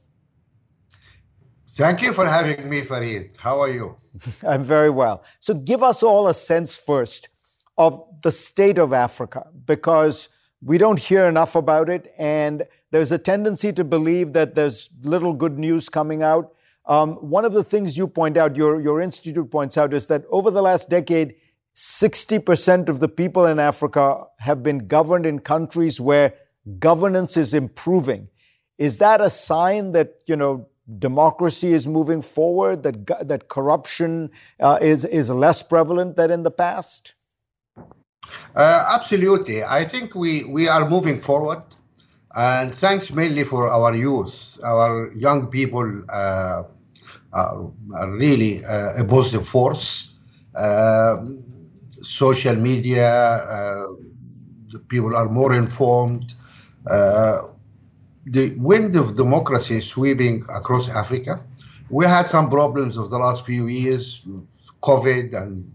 Thank 1.70 2.04
you 2.04 2.14
for 2.14 2.28
having 2.28 2.70
me, 2.70 2.84
Fareed. 2.84 3.36
How 3.38 3.60
are 3.62 3.70
you? 3.70 3.96
I'm 4.44 4.64
very 4.64 4.92
well. 4.92 5.24
So, 5.40 5.56
give 5.56 5.82
us 5.82 6.04
all 6.04 6.28
a 6.28 6.36
sense 6.36 6.78
first 6.78 7.30
of 7.80 8.04
the 8.22 8.32
state 8.32 8.78
of 8.78 8.92
Africa 8.92 9.48
because 9.66 10.28
we 10.62 10.78
don't 10.78 11.00
hear 11.00 11.26
enough 11.26 11.56
about 11.56 11.90
it. 11.90 12.14
And 12.20 12.68
there's 12.92 13.14
a 13.14 13.18
tendency 13.18 13.72
to 13.72 13.86
believe 13.86 14.34
that 14.34 14.54
there's 14.54 14.90
little 15.02 15.34
good 15.34 15.58
news 15.58 15.88
coming 15.88 16.22
out. 16.22 16.54
Um, 16.86 17.14
one 17.16 17.46
of 17.46 17.54
the 17.54 17.64
things 17.64 17.98
you 17.98 18.08
point 18.08 18.36
out, 18.36 18.58
your, 18.58 18.82
your 18.82 19.00
institute 19.00 19.50
points 19.50 19.78
out, 19.78 19.94
is 19.94 20.08
that 20.08 20.26
over 20.30 20.52
the 20.52 20.62
last 20.62 20.90
decade, 20.90 21.36
60% 21.78 22.90
of 22.90 23.00
the 23.00 23.08
people 23.08 23.46
in 23.46 23.60
Africa 23.60 24.26
have 24.40 24.62
been 24.62 24.88
governed 24.88 25.26
in 25.26 25.40
countries 25.40 26.02
where 26.02 26.34
governance 26.80 27.38
is 27.38 27.54
improving. 27.54 28.28
Is 28.78 28.98
that 28.98 29.22
a 29.22 29.30
sign 29.30 29.94
that, 29.94 30.16
you 30.26 30.36
know, 30.36 30.68
democracy 30.98 31.74
is 31.74 31.88
moving 31.88 32.22
forward, 32.22 32.84
that, 32.84 33.28
that 33.28 33.48
corruption 33.48 34.32
uh, 34.60 34.80
is, 34.82 35.06
is 35.06 35.30
less 35.30 35.64
prevalent 35.64 36.18
than 36.18 36.32
in 36.32 36.44
the 36.44 36.52
past? 36.52 37.14
Uh, 38.56 38.86
absolutely. 38.94 39.64
I 39.64 39.84
think 39.84 40.16
we, 40.16 40.44
we 40.46 40.68
are 40.68 40.90
moving 40.90 41.20
forward. 41.20 41.64
And 42.36 42.74
thanks 42.74 43.12
mainly 43.12 43.44
for 43.44 43.70
our 43.70 43.96
youth, 43.96 44.60
our 44.64 45.12
young 45.14 45.48
people 45.48 46.04
uh, 46.10 46.64
are, 47.34 47.72
are, 47.96 48.12
really 48.12 48.64
uh, 48.64 49.02
a 49.02 49.04
positive 49.04 49.48
force. 49.48 50.14
Uh, 50.56 51.26
social 52.02 52.56
media, 52.56 53.12
uh, 53.12 53.88
the 54.72 54.80
people 54.80 55.16
are 55.16 55.28
more 55.28 55.56
informed. 55.56 56.36
Uh, 56.90 57.40
the 58.26 58.54
wind 58.58 58.96
of 58.96 59.16
democracy 59.16 59.78
is 59.78 59.88
sweeping 59.88 60.44
across 60.54 60.88
Africa. 60.90 61.44
We 61.90 62.06
had 62.06 62.28
some 62.28 62.50
problems 62.50 62.96
of 62.96 63.10
the 63.10 63.18
last 63.18 63.46
few 63.46 63.66
years, 63.68 64.24
COVID 64.84 65.34
and 65.34 65.72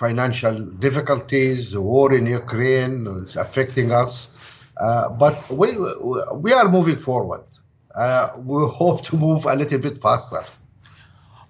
financial 0.00 0.58
difficulties, 0.86 1.72
the 1.72 1.82
war 1.92 2.08
in 2.18 2.26
Ukraine 2.26 2.94
is 3.26 3.36
affecting 3.36 3.88
us. 3.92 4.12
Uh, 4.80 5.10
but 5.10 5.36
we, 5.50 5.68
we 6.44 6.50
are 6.52 6.68
moving 6.76 6.96
forward. 6.96 7.44
Uh, 7.94 8.30
we 8.38 8.66
hope 8.80 8.98
to 9.08 9.14
move 9.16 9.44
a 9.44 9.54
little 9.54 9.78
bit 9.78 9.96
faster. 10.06 10.42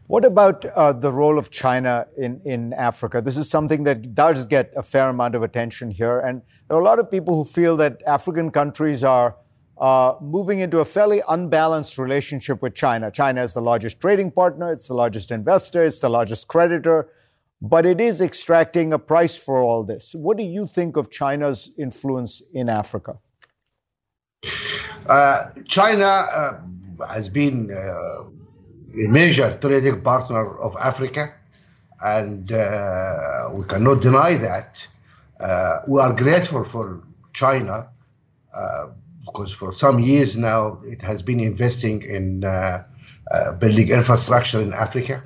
What 0.08 0.24
about 0.24 0.64
uh, 0.64 0.92
the 0.92 1.12
role 1.12 1.38
of 1.38 1.46
China 1.50 2.06
in, 2.16 2.40
in 2.44 2.72
Africa? 2.72 3.20
This 3.20 3.36
is 3.36 3.48
something 3.48 3.84
that 3.84 4.16
does 4.16 4.46
get 4.46 4.72
a 4.76 4.82
fair 4.82 5.08
amount 5.08 5.36
of 5.36 5.42
attention 5.44 5.92
here. 5.92 6.18
And 6.18 6.42
there 6.66 6.76
are 6.76 6.80
a 6.80 6.84
lot 6.92 6.98
of 6.98 7.08
people 7.08 7.36
who 7.36 7.44
feel 7.44 7.76
that 7.76 8.02
African 8.04 8.50
countries 8.50 9.04
are 9.04 9.36
uh, 9.80 10.14
moving 10.20 10.58
into 10.58 10.80
a 10.80 10.84
fairly 10.84 11.22
unbalanced 11.28 11.96
relationship 11.98 12.60
with 12.60 12.74
China. 12.74 13.12
China 13.12 13.44
is 13.44 13.54
the 13.54 13.62
largest 13.62 14.00
trading 14.00 14.32
partner, 14.32 14.72
it's 14.72 14.88
the 14.88 14.94
largest 14.94 15.30
investor, 15.30 15.84
it's 15.84 16.00
the 16.00 16.10
largest 16.10 16.48
creditor, 16.48 17.08
but 17.60 17.84
it 17.84 18.00
is 18.00 18.20
extracting 18.20 18.92
a 18.92 18.98
price 18.98 19.36
for 19.36 19.62
all 19.62 19.84
this. 19.84 20.14
What 20.14 20.36
do 20.36 20.44
you 20.44 20.66
think 20.66 20.96
of 20.96 21.10
China's 21.10 21.70
influence 21.76 22.42
in 22.52 22.68
Africa? 22.68 23.18
Uh, 25.06 25.50
China 25.66 26.04
uh, 26.06 26.52
has 27.06 27.28
been 27.28 27.70
uh, 27.70 28.22
a 28.22 29.08
major 29.08 29.56
trading 29.60 30.02
partner 30.02 30.56
of 30.58 30.76
Africa, 30.80 31.34
and 32.02 32.50
uh, 32.52 33.50
we 33.52 33.64
cannot 33.64 34.00
deny 34.00 34.34
that. 34.34 34.86
Uh, 35.38 35.80
we 35.88 36.00
are 36.00 36.14
grateful 36.14 36.64
for 36.64 37.02
China 37.32 37.88
uh, 38.54 38.86
because 39.24 39.52
for 39.52 39.72
some 39.72 39.98
years 39.98 40.36
now 40.36 40.80
it 40.84 41.00
has 41.02 41.22
been 41.22 41.40
investing 41.40 42.02
in 42.02 42.40
building 43.58 43.88
infrastructure 43.88 44.60
in 44.60 44.72
Africa. 44.74 45.22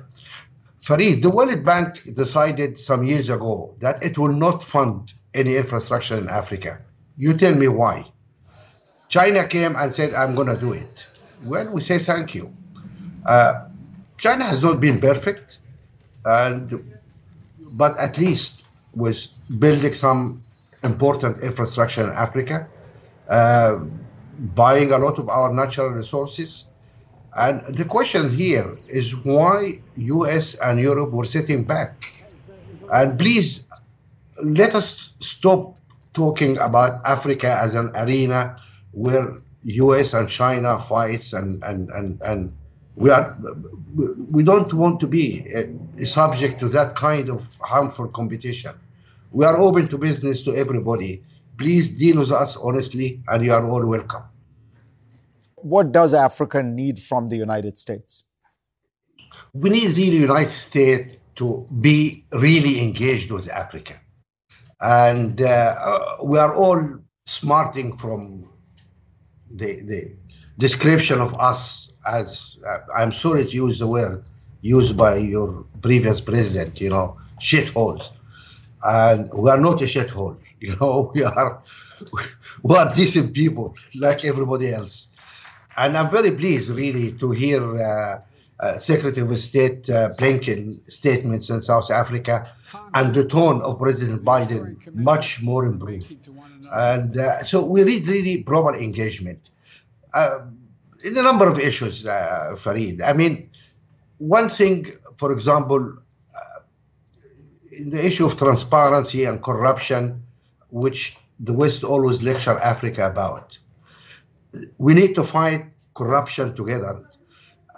Fareed, 0.85 1.23
the 1.23 1.31
World 1.31 1.65
Bank 1.65 2.13
decided 2.13 2.77
some 2.77 3.03
years 3.03 3.31
ago 3.31 3.73
that 3.79 4.03
it 4.03 4.19
will 4.19 4.31
not 4.31 4.63
fund 4.63 5.13
any 5.33 5.55
infrastructure 5.55 6.15
in 6.15 6.29
Africa. 6.29 6.79
You 7.17 7.33
tell 7.33 7.55
me 7.55 7.67
why. 7.67 8.05
China 9.09 9.47
came 9.47 9.75
and 9.75 9.91
said, 9.91 10.13
I'm 10.13 10.35
going 10.35 10.47
to 10.47 10.57
do 10.57 10.73
it. 10.73 11.07
Well, 11.43 11.71
we 11.71 11.81
say 11.81 11.97
thank 11.97 12.35
you. 12.35 12.53
Uh, 13.25 13.65
China 14.19 14.43
has 14.43 14.63
not 14.63 14.79
been 14.79 15.01
perfect, 15.01 15.57
and 16.23 16.99
but 17.59 17.97
at 17.97 18.19
least 18.19 18.63
was 18.93 19.27
building 19.57 19.93
some 19.93 20.43
important 20.83 21.41
infrastructure 21.41 22.03
in 22.03 22.11
Africa, 22.11 22.67
uh, 23.27 23.79
buying 24.53 24.91
a 24.91 24.99
lot 24.99 25.17
of 25.17 25.29
our 25.29 25.51
natural 25.51 25.89
resources. 25.89 26.67
And 27.35 27.65
the 27.67 27.83
question 27.83 28.29
here 28.29 28.77
is 28.87 29.15
why 29.25 29.79
US 29.97 30.55
and 30.55 30.79
Europe 30.79 31.11
were 31.11 31.25
sitting 31.25 31.63
back. 31.63 32.11
And 32.93 33.19
please 33.19 33.65
let 34.43 34.73
us 34.73 35.11
stop 35.17 35.77
talking 36.13 36.57
about 36.59 37.01
Africa 37.05 37.57
as 37.61 37.75
an 37.75 37.91
arena 37.95 38.55
where 38.91 39.41
US 39.63 40.13
and 40.13 40.29
China 40.29 40.79
fights 40.79 41.33
and, 41.33 41.61
and, 41.63 41.89
and, 41.89 42.21
and 42.21 42.53
we 42.95 43.09
are 43.09 43.37
we 44.31 44.41
don't 44.41 44.73
want 44.73 45.01
to 45.01 45.07
be 45.07 45.45
uh, 45.55 45.63
subject 45.97 46.59
to 46.61 46.69
that 46.69 46.95
kind 46.95 47.29
of 47.29 47.57
harmful 47.61 48.07
competition. 48.07 48.73
We 49.31 49.43
are 49.43 49.57
open 49.57 49.89
to 49.89 49.97
business 49.97 50.41
to 50.43 50.55
everybody. 50.55 51.21
Please 51.57 51.89
deal 51.89 52.19
with 52.19 52.31
us 52.31 52.55
honestly, 52.55 53.21
and 53.27 53.43
you 53.43 53.51
are 53.51 53.65
all 53.69 53.85
welcome. 53.85 54.23
What 55.65 55.91
does 55.91 56.13
Africa 56.13 56.61
need 56.61 56.99
from 56.99 57.29
the 57.29 57.37
United 57.37 57.79
States? 57.79 58.23
We 59.53 59.71
need 59.71 59.97
really 59.97 60.17
United 60.17 60.51
States 60.51 61.17
to 61.37 61.65
be 61.81 62.23
really 62.33 62.79
engaged 62.79 63.31
with 63.31 63.51
Africa, 63.51 63.95
and 64.79 65.41
uh, 65.41 65.75
uh 65.89 66.17
we 66.23 66.37
are 66.37 66.53
all 66.55 66.79
smarting 67.25 67.97
from 67.97 68.43
the 69.49 69.71
the 69.91 70.01
description 70.59 71.19
of 71.19 71.33
us 71.39 71.91
as 72.07 72.59
uh, 72.69 72.77
I'm 72.95 73.11
sorry 73.11 73.43
to 73.45 73.55
use 73.65 73.79
the 73.79 73.87
word 73.87 74.23
used 74.61 74.95
by 74.95 75.15
your 75.17 75.65
previous 75.81 76.21
president, 76.21 76.79
you 76.79 76.89
know, 76.89 77.17
shitholes. 77.41 78.11
And 78.83 79.31
we 79.35 79.49
are 79.49 79.61
not 79.67 79.81
a 79.81 79.85
shithole, 79.85 80.37
you 80.59 80.75
know, 80.75 81.11
we 81.15 81.23
are 81.23 81.63
we 82.63 82.75
are 82.75 82.93
decent 82.93 83.33
people 83.33 83.73
like 83.95 84.23
everybody 84.25 84.71
else. 84.71 85.07
And 85.77 85.97
I'm 85.97 86.09
very 86.09 86.31
pleased 86.31 86.69
really 86.69 87.11
to 87.13 87.31
hear 87.31 87.61
uh, 87.81 88.21
uh, 88.59 88.73
Secretary 88.77 89.27
of 89.27 89.37
State 89.37 89.89
uh, 89.89 90.09
Blinken 90.17 90.79
statements 90.89 91.49
in 91.49 91.61
South 91.61 91.91
Africa 91.91 92.49
and 92.93 93.13
the 93.13 93.25
tone 93.25 93.61
of 93.61 93.79
President 93.79 94.23
Biden 94.23 94.77
much 94.95 95.41
more 95.41 95.65
improved. 95.65 96.15
And 96.71 97.17
uh, 97.17 97.39
so 97.39 97.65
we 97.65 97.83
need 97.83 98.07
really 98.07 98.43
proper 98.43 98.75
engagement. 98.75 99.49
Uh, 100.13 100.39
in 101.03 101.17
a 101.17 101.21
number 101.21 101.47
of 101.47 101.59
issues, 101.59 102.07
uh, 102.07 102.51
Fareed. 102.53 103.01
I 103.03 103.13
mean, 103.13 103.49
one 104.19 104.47
thing, 104.47 104.87
for 105.17 105.31
example, 105.33 105.97
in 107.77 107.89
the 107.89 108.05
issue 108.05 108.25
of 108.25 108.37
transparency 108.37 109.25
and 109.25 109.43
corruption, 109.43 110.23
which 110.69 111.17
the 111.39 111.53
West 111.53 111.83
always 111.83 112.23
lecture 112.23 112.57
Africa 112.59 113.07
about, 113.07 113.57
we 114.77 114.93
need 114.93 115.15
to 115.15 115.23
fight 115.23 115.65
corruption 115.95 116.53
together. 116.53 117.03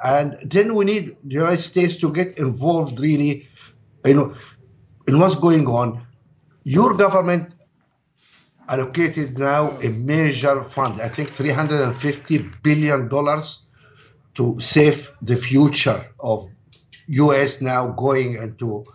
And 0.04 0.38
then 0.44 0.76
we 0.76 0.86
need 0.86 1.18
the 1.24 1.36
United 1.36 1.62
States 1.62 1.96
to 1.98 2.12
get 2.12 2.38
involved 2.38 3.00
really, 3.00 3.48
you 4.06 4.14
know, 4.14 4.36
in 5.08 5.20
what's 5.20 5.36
going 5.36 5.68
on. 5.68 6.06
Your 6.64 6.94
government 6.94 7.56
allocated 8.70 9.40
now 9.40 9.78
a 9.80 9.90
major 9.90 10.64
fund, 10.64 11.02
I 11.02 11.08
think 11.08 11.30
$350 11.30 12.62
billion 12.62 13.10
to 14.36 14.60
save 14.60 15.12
the 15.22 15.36
future 15.36 16.06
of 16.20 16.48
US 17.08 17.62
now 17.62 17.88
going 17.88 18.34
into 18.36 18.86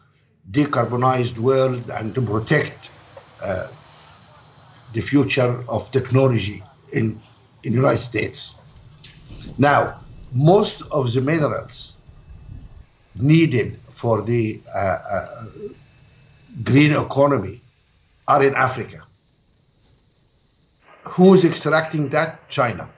decarbonized 0.50 1.38
world 1.38 1.90
and 1.90 2.14
to 2.14 2.20
protect 2.20 2.90
uh, 3.42 3.68
the 4.92 5.00
future 5.00 5.64
of 5.68 5.90
technology 5.90 6.62
in, 6.92 7.20
in 7.64 7.72
the 7.72 7.78
United 7.78 7.98
States. 7.98 8.58
Now, 9.58 10.00
most 10.32 10.82
of 10.90 11.12
the 11.12 11.20
minerals 11.20 11.94
needed 13.14 13.78
for 13.88 14.22
the 14.22 14.60
uh, 14.74 14.78
uh, 14.78 15.44
green 16.62 16.92
economy 16.92 17.60
are 18.28 18.42
in 18.44 18.54
Africa. 18.54 19.06
Who's 21.04 21.44
extracting 21.44 22.08
that? 22.10 22.48
China. 22.48 22.88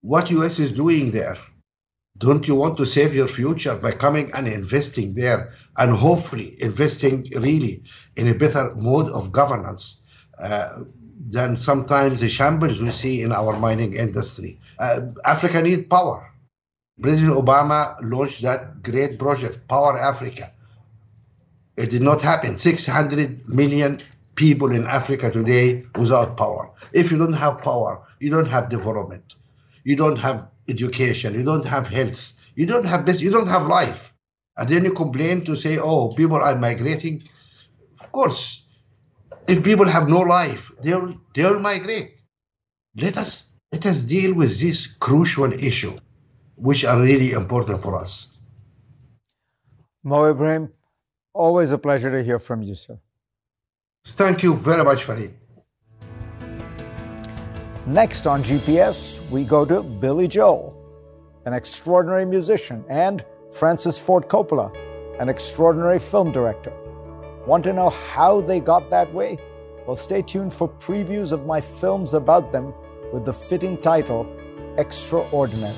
What 0.00 0.30
US 0.30 0.58
is 0.58 0.70
doing 0.70 1.10
there? 1.10 1.36
Don't 2.18 2.46
you 2.46 2.54
want 2.54 2.76
to 2.76 2.86
save 2.86 3.14
your 3.14 3.26
future 3.26 3.76
by 3.76 3.92
coming 3.92 4.30
and 4.34 4.46
investing 4.46 5.14
there 5.14 5.54
and 5.78 5.92
hopefully 5.92 6.56
investing 6.60 7.26
really 7.36 7.82
in 8.16 8.28
a 8.28 8.34
better 8.34 8.72
mode 8.76 9.10
of 9.10 9.32
governance 9.32 10.02
uh, 10.38 10.84
than 11.28 11.56
sometimes 11.56 12.20
the 12.20 12.28
shambles 12.28 12.82
we 12.82 12.90
see 12.90 13.22
in 13.22 13.32
our 13.32 13.58
mining 13.58 13.94
industry? 13.94 14.58
Uh, 14.78 15.00
Africa 15.24 15.62
needs 15.62 15.86
power. 15.86 16.32
President 17.00 17.36
Obama 17.36 17.96
launched 18.02 18.42
that 18.42 18.82
great 18.82 19.18
project, 19.18 19.66
Power 19.68 19.98
Africa. 19.98 20.52
It 21.76 21.90
did 21.90 22.02
not 22.02 22.20
happen. 22.20 22.56
600 22.56 23.48
million 23.48 23.98
people 24.34 24.70
in 24.70 24.86
Africa 24.86 25.30
today 25.30 25.82
without 25.96 26.36
power. 26.36 26.70
If 26.92 27.10
you 27.10 27.18
don't 27.18 27.32
have 27.32 27.62
power, 27.62 28.02
you 28.20 28.30
don't 28.30 28.46
have 28.46 28.68
development, 28.68 29.36
you 29.84 29.96
don't 29.96 30.16
have 30.16 30.48
education, 30.68 31.34
you 31.34 31.42
don't 31.42 31.64
have 31.64 31.88
health, 31.88 32.32
you 32.54 32.66
don't 32.66 32.84
have 32.84 33.06
this, 33.06 33.20
you 33.20 33.30
don't 33.30 33.48
have 33.48 33.66
life. 33.66 34.12
And 34.56 34.68
then 34.68 34.84
you 34.84 34.92
complain 34.92 35.44
to 35.46 35.56
say, 35.56 35.78
oh, 35.78 36.08
people 36.08 36.36
are 36.36 36.54
migrating. 36.56 37.22
Of 38.00 38.12
course, 38.12 38.64
if 39.52 39.62
people 39.62 39.86
have 39.86 40.08
no 40.08 40.20
life, 40.20 40.72
they'll 40.82 41.14
they'll 41.34 41.60
migrate. 41.60 42.22
Let 42.96 43.16
us 43.18 43.32
let 43.72 43.84
us 43.86 44.02
deal 44.02 44.34
with 44.34 44.58
this 44.64 44.86
crucial 45.06 45.52
issue, 45.52 45.94
which 46.56 46.84
are 46.84 46.98
really 47.00 47.32
important 47.32 47.82
for 47.82 47.94
us. 48.02 48.12
Mo 50.02 50.24
Ibrahim, 50.30 50.64
always 51.34 51.70
a 51.72 51.78
pleasure 51.78 52.10
to 52.16 52.22
hear 52.28 52.38
from 52.38 52.62
you, 52.62 52.74
sir. 52.74 52.98
Thank 54.04 54.42
you 54.42 54.56
very 54.56 54.84
much, 54.84 55.06
Fareed. 55.06 55.34
Next 57.86 58.26
on 58.26 58.42
GPS, 58.42 58.96
we 59.30 59.44
go 59.44 59.64
to 59.64 59.82
Billy 59.82 60.28
Joel, 60.28 60.66
an 61.46 61.52
extraordinary 61.52 62.24
musician, 62.24 62.84
and 62.88 63.24
Francis 63.50 63.98
Ford 63.98 64.28
Coppola, 64.28 64.68
an 65.20 65.28
extraordinary 65.28 65.98
film 65.98 66.32
director. 66.32 66.72
Want 67.44 67.64
to 67.64 67.72
know 67.72 67.90
how 67.90 68.40
they 68.40 68.60
got 68.60 68.88
that 68.90 69.12
way? 69.12 69.36
Well, 69.84 69.96
stay 69.96 70.22
tuned 70.22 70.52
for 70.52 70.68
previews 70.68 71.32
of 71.32 71.44
my 71.44 71.60
films 71.60 72.14
about 72.14 72.52
them 72.52 72.72
with 73.12 73.24
the 73.24 73.32
fitting 73.32 73.76
title 73.78 74.32
Extraordinary. 74.78 75.74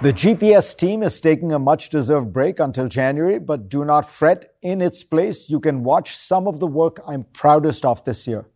The 0.00 0.14
GPS 0.14 0.74
team 0.74 1.02
is 1.02 1.20
taking 1.20 1.52
a 1.52 1.58
much 1.58 1.90
deserved 1.90 2.32
break 2.32 2.58
until 2.58 2.88
January, 2.88 3.38
but 3.38 3.68
do 3.68 3.84
not 3.84 4.08
fret. 4.08 4.54
In 4.62 4.80
its 4.80 5.04
place, 5.04 5.50
you 5.50 5.60
can 5.60 5.84
watch 5.84 6.16
some 6.16 6.48
of 6.48 6.58
the 6.58 6.66
work 6.66 7.02
I'm 7.06 7.24
proudest 7.34 7.84
of 7.84 8.02
this 8.04 8.26
year. 8.26 8.46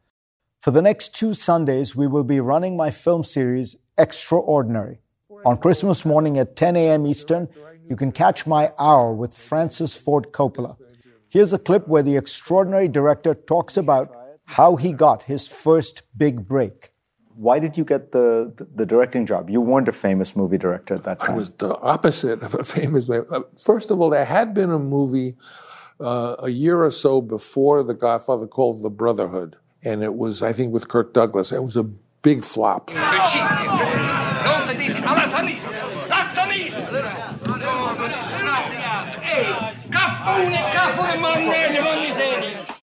For 0.59 0.71
the 0.71 0.81
next 0.81 1.15
two 1.15 1.35
Sundays, 1.35 1.95
we 1.95 2.07
will 2.07 2.25
be 2.25 2.41
running 2.41 2.79
my 2.79 2.91
film 2.91 3.25
series, 3.25 3.77
Extraordinary. 3.99 5.04
On 5.45 5.59
Christmas 5.59 6.05
morning 6.05 6.39
at 6.39 6.57
10 6.57 6.77
a.m. 6.77 7.07
Eastern, 7.07 7.49
you 7.89 7.97
can 7.97 8.13
catch 8.13 8.47
my 8.47 8.73
hour 8.79 9.13
with 9.13 9.35
Francis 9.35 9.97
Ford 9.97 10.33
Coppola. 10.33 10.77
Here's 11.29 11.53
a 11.53 11.59
clip 11.59 11.87
where 11.87 12.03
the 12.03 12.17
extraordinary 12.17 12.89
director 12.89 13.35
talks 13.35 13.77
about 13.77 14.15
how 14.45 14.77
he 14.77 14.93
got 14.93 15.25
his 15.25 15.49
first 15.49 16.03
big 16.17 16.47
break 16.49 16.91
why 17.37 17.59
did 17.59 17.77
you 17.77 17.85
get 17.85 18.13
the, 18.13 18.53
the, 18.57 18.65
the, 18.65 18.87
directing 18.87 19.27
job? 19.27 19.51
You 19.51 19.61
weren't 19.61 19.89
a 19.89 19.93
famous 19.93 20.37
movie 20.37 20.59
director 20.59 20.95
at 20.95 21.05
that 21.05 21.21
time. 21.21 21.33
I 21.33 21.35
was 21.37 21.51
the 21.51 21.77
opposite 21.79 22.43
of 22.43 22.55
a 22.55 22.65
famous 22.65 23.09
movie. 23.09 23.27
Uh, 23.31 23.41
first 23.61 23.91
of 23.91 24.01
all, 24.01 24.11
there 24.11 24.25
had 24.25 24.55
been 24.55 24.71
a 24.71 24.79
movie 24.79 25.37
uh, 26.01 26.37
a 26.39 26.51
year 26.51 26.85
or 26.85 26.91
so 26.91 27.21
before 27.21 27.83
The 27.83 27.95
Godfather 27.95 28.47
called 28.47 28.83
The 28.83 28.91
Brotherhood. 28.91 29.57
And 29.85 30.03
it 30.03 30.15
was, 30.15 30.43
I 30.43 30.53
think, 30.53 30.73
with 30.73 30.89
Kirk 30.89 31.13
Douglas. 31.13 31.53
It 31.53 31.63
was 31.63 31.77
a 31.77 31.85
big 31.85 32.45
flop. 32.45 32.91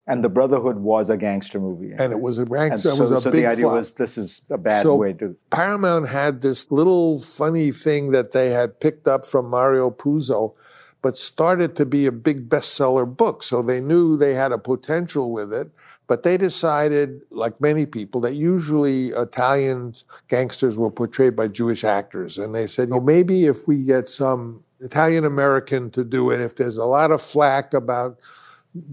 And 0.08 0.24
the 0.24 0.30
Brotherhood 0.30 0.78
was 0.78 1.10
a 1.10 1.18
gangster 1.18 1.60
movie. 1.60 1.94
And 2.00 2.12
it 2.12 2.22
was 2.22 2.40
a 2.40 2.46
gangster. 2.46 2.90
So, 2.90 3.04
was 3.04 3.12
a 3.12 3.22
so 3.22 3.32
big 3.32 3.44
the 3.44 3.48
idea 3.48 3.64
flop. 3.64 3.76
was 3.76 3.92
this 3.92 4.18
is 4.18 4.42
a 4.50 4.58
bad 4.58 4.84
so 4.84 4.96
way 4.96 5.14
to. 5.14 5.36
Paramount 5.52 6.10
had 6.10 6.42
this 6.42 6.72
little 6.72 7.20
funny 7.20 7.72
thing 7.72 8.12
that 8.12 8.32
they 8.32 8.50
had 8.50 8.80
picked 8.80 9.08
up 9.08 9.26
from 9.26 9.48
Mario 9.48 9.92
Puzo, 9.92 10.54
but 11.02 11.18
started 11.18 11.76
to 11.76 11.86
be 11.86 12.08
a 12.08 12.12
big 12.12 12.50
bestseller 12.50 13.06
book. 13.06 13.44
So 13.44 13.62
they 13.62 13.80
knew 13.80 14.18
they 14.18 14.34
had 14.34 14.52
a 14.52 14.58
potential 14.58 15.32
with 15.32 15.54
it. 15.54 15.70
But 16.08 16.24
they 16.24 16.36
decided, 16.36 17.22
like 17.30 17.62
many 17.62 17.86
people, 17.86 18.20
that 18.22 18.34
usually 18.34 19.12
Italian 19.12 19.94
gangsters 20.28 20.76
were 20.76 20.92
portrayed 20.92 21.38
by 21.38 21.48
Jewish 21.48 21.86
actors. 21.86 22.38
And 22.38 22.54
they 22.54 22.68
said, 22.68 22.90
well, 22.90 23.00
maybe 23.00 23.46
if 23.46 23.66
we 23.66 23.86
get 23.86 24.10
some 24.10 24.62
Italian 24.82 25.24
American 25.24 25.90
to 25.92 26.04
do 26.04 26.30
it, 26.30 26.42
if 26.42 26.58
there's 26.58 26.76
a 26.76 26.84
lot 26.84 27.12
of 27.12 27.22
flack 27.22 27.74
about 27.74 28.20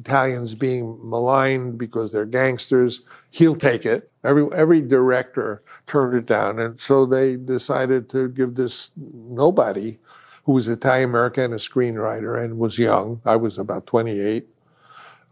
Italians 0.00 0.54
being 0.54 0.98
maligned 1.02 1.78
because 1.78 2.10
they're 2.10 2.26
gangsters. 2.26 3.02
He'll 3.30 3.54
take 3.54 3.86
it. 3.86 4.10
Every 4.24 4.46
every 4.54 4.82
director 4.82 5.62
turned 5.86 6.14
it 6.14 6.26
down, 6.26 6.58
and 6.58 6.78
so 6.78 7.06
they 7.06 7.36
decided 7.36 8.08
to 8.10 8.28
give 8.28 8.56
this 8.56 8.90
nobody, 8.96 9.98
who 10.44 10.52
was 10.52 10.68
Italian 10.68 11.10
American, 11.10 11.52
a 11.52 11.56
screenwriter, 11.56 12.42
and 12.42 12.58
was 12.58 12.78
young. 12.78 13.20
I 13.24 13.36
was 13.36 13.58
about 13.58 13.86
28. 13.86 14.48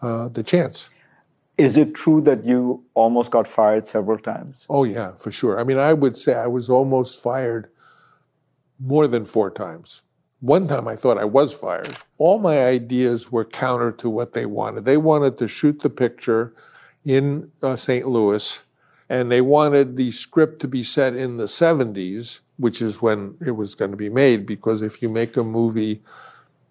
Uh, 0.03 0.29
the 0.29 0.43
chance. 0.43 0.91
Is 1.59 1.79
it 1.79 1.95
true 1.95 2.21
that 2.21 2.45
you 2.45 2.85
almost 2.95 3.31
got 3.31 3.47
fired 3.47 3.87
several 3.87 4.19
times? 4.19 4.67
Oh 4.69 4.85
yeah, 4.85 5.13
for 5.17 5.33
sure. 5.33 5.59
I 5.59 5.65
mean, 5.65 5.79
I 5.79 5.95
would 5.95 6.17
say 6.17 6.35
I 6.35 6.47
was 6.47 6.69
almost 6.69 7.23
fired 7.23 7.71
more 8.79 9.07
than 9.07 9.25
four 9.25 9.51
times. 9.51 10.03
One 10.41 10.69
time 10.69 10.87
I 10.87 10.97
thought 10.97 11.19
I 11.19 11.25
was 11.25 11.55
fired. 11.55 11.97
All 12.19 12.39
my 12.39 12.65
ideas 12.65 13.33
were 13.33 13.45
counter 13.45 13.91
to 13.93 14.11
what 14.11 14.33
they 14.33 14.47
wanted. 14.47 14.85
They 14.85 14.99
wanted 14.99 15.39
to 15.39 15.49
shoot 15.49 15.81
the 15.81 15.91
picture 15.91 16.53
in 17.05 17.51
uh, 17.63 17.77
St. 17.77 18.07
Louis, 18.07 18.61
and 19.09 19.31
they 19.33 19.41
wanted 19.41 19.97
the 19.97 20.11
script 20.11 20.61
to 20.61 20.69
be 20.69 20.83
set 20.83 21.15
in 21.15 21.39
the 21.39 21.45
70s, 21.45 22.41
which 22.59 22.83
is 22.83 23.01
when 23.01 23.37
it 23.47 23.53
was 23.53 23.75
going 23.75 23.93
to 23.93 23.97
be 23.97 24.11
made. 24.11 24.45
Because 24.45 24.83
if 24.83 25.01
you 25.01 25.09
make 25.09 25.37
a 25.37 25.45
movie 25.45 26.03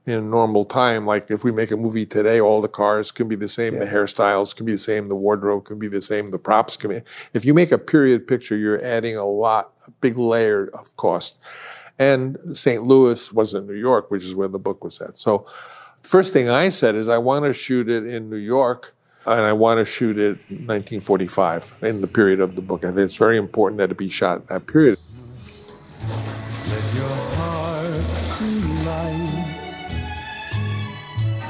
in 0.05 0.29
normal 0.29 0.65
time, 0.65 1.07
like 1.07 1.31
if 1.31 1.43
we 1.43 1.51
make 1.51 1.71
a 1.71 1.77
movie 1.77 2.05
today, 2.05 2.39
all 2.39 2.61
the 2.61 2.67
cars 2.67 3.11
can 3.11 3.27
be 3.27 3.35
the 3.35 3.47
same, 3.47 3.73
yeah. 3.73 3.79
the 3.79 3.85
hairstyles 3.87 4.55
can 4.55 4.67
be 4.67 4.73
the 4.73 4.77
same, 4.77 5.07
the 5.07 5.15
wardrobe 5.15 5.65
can 5.65 5.79
be 5.79 5.87
the 5.87 6.01
same, 6.01 6.29
the 6.29 6.37
props 6.37 6.77
can 6.77 6.91
be. 6.91 7.01
If 7.33 7.45
you 7.45 7.55
make 7.55 7.71
a 7.71 7.79
period 7.79 8.27
picture, 8.27 8.55
you're 8.55 8.83
adding 8.83 9.15
a 9.15 9.25
lot, 9.25 9.73
a 9.87 9.91
big 10.01 10.17
layer 10.17 10.67
of 10.73 10.95
cost. 10.97 11.39
And 11.97 12.37
St. 12.57 12.83
Louis 12.83 13.31
wasn't 13.31 13.67
New 13.67 13.75
York, 13.75 14.11
which 14.11 14.25
is 14.25 14.35
where 14.35 14.47
the 14.47 14.59
book 14.59 14.83
was 14.83 14.95
set. 14.95 15.17
So, 15.17 15.45
first 16.03 16.33
thing 16.33 16.49
I 16.49 16.69
said 16.69 16.95
is 16.95 17.09
I 17.09 17.17
want 17.17 17.45
to 17.45 17.53
shoot 17.53 17.89
it 17.89 18.05
in 18.05 18.29
New 18.29 18.37
York 18.37 18.95
and 19.25 19.41
I 19.41 19.53
want 19.53 19.79
to 19.79 19.85
shoot 19.85 20.19
it 20.19 20.37
1945 20.49 21.73
in 21.81 22.01
the 22.01 22.07
period 22.07 22.39
of 22.39 22.55
the 22.55 22.61
book. 22.61 22.83
I 22.83 22.87
think 22.89 22.99
it's 22.99 23.15
very 23.15 23.37
important 23.37 23.79
that 23.79 23.91
it 23.91 23.97
be 23.97 24.09
shot 24.09 24.41
in 24.41 24.45
that 24.47 24.67
period. 24.67 24.99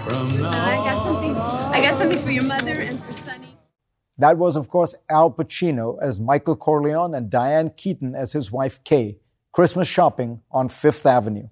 I 0.08 0.76
got 0.86 1.04
something. 1.04 1.36
I 1.36 1.82
got 1.82 1.98
something 1.98 2.20
for 2.20 2.32
your 2.32 2.44
mother 2.44 2.80
and 2.80 3.04
for 3.04 3.12
Sonny. 3.12 3.58
That 4.18 4.38
was, 4.38 4.56
of 4.56 4.70
course, 4.70 4.96
Al 5.10 5.32
Pacino 5.32 5.98
as 6.02 6.22
Michael 6.22 6.56
Corleone 6.56 7.14
and 7.14 7.30
Diane 7.30 7.72
Keaton 7.76 8.16
as 8.16 8.32
his 8.32 8.52
wife 8.52 8.82
Kay. 8.86 9.18
Christmas 9.56 9.88
shopping 9.88 10.42
on 10.52 10.68
Fifth 10.68 11.06
Avenue. 11.06 11.48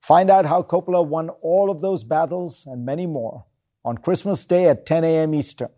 Find 0.00 0.28
out 0.28 0.44
how 0.44 0.60
Coppola 0.64 1.06
won 1.06 1.28
all 1.40 1.70
of 1.70 1.80
those 1.80 2.02
battles 2.02 2.66
and 2.66 2.84
many 2.84 3.06
more 3.06 3.46
on 3.84 3.96
Christmas 3.98 4.44
Day 4.44 4.66
at 4.66 4.84
10 4.86 5.04
a.m. 5.04 5.32
Eastern. 5.32 5.68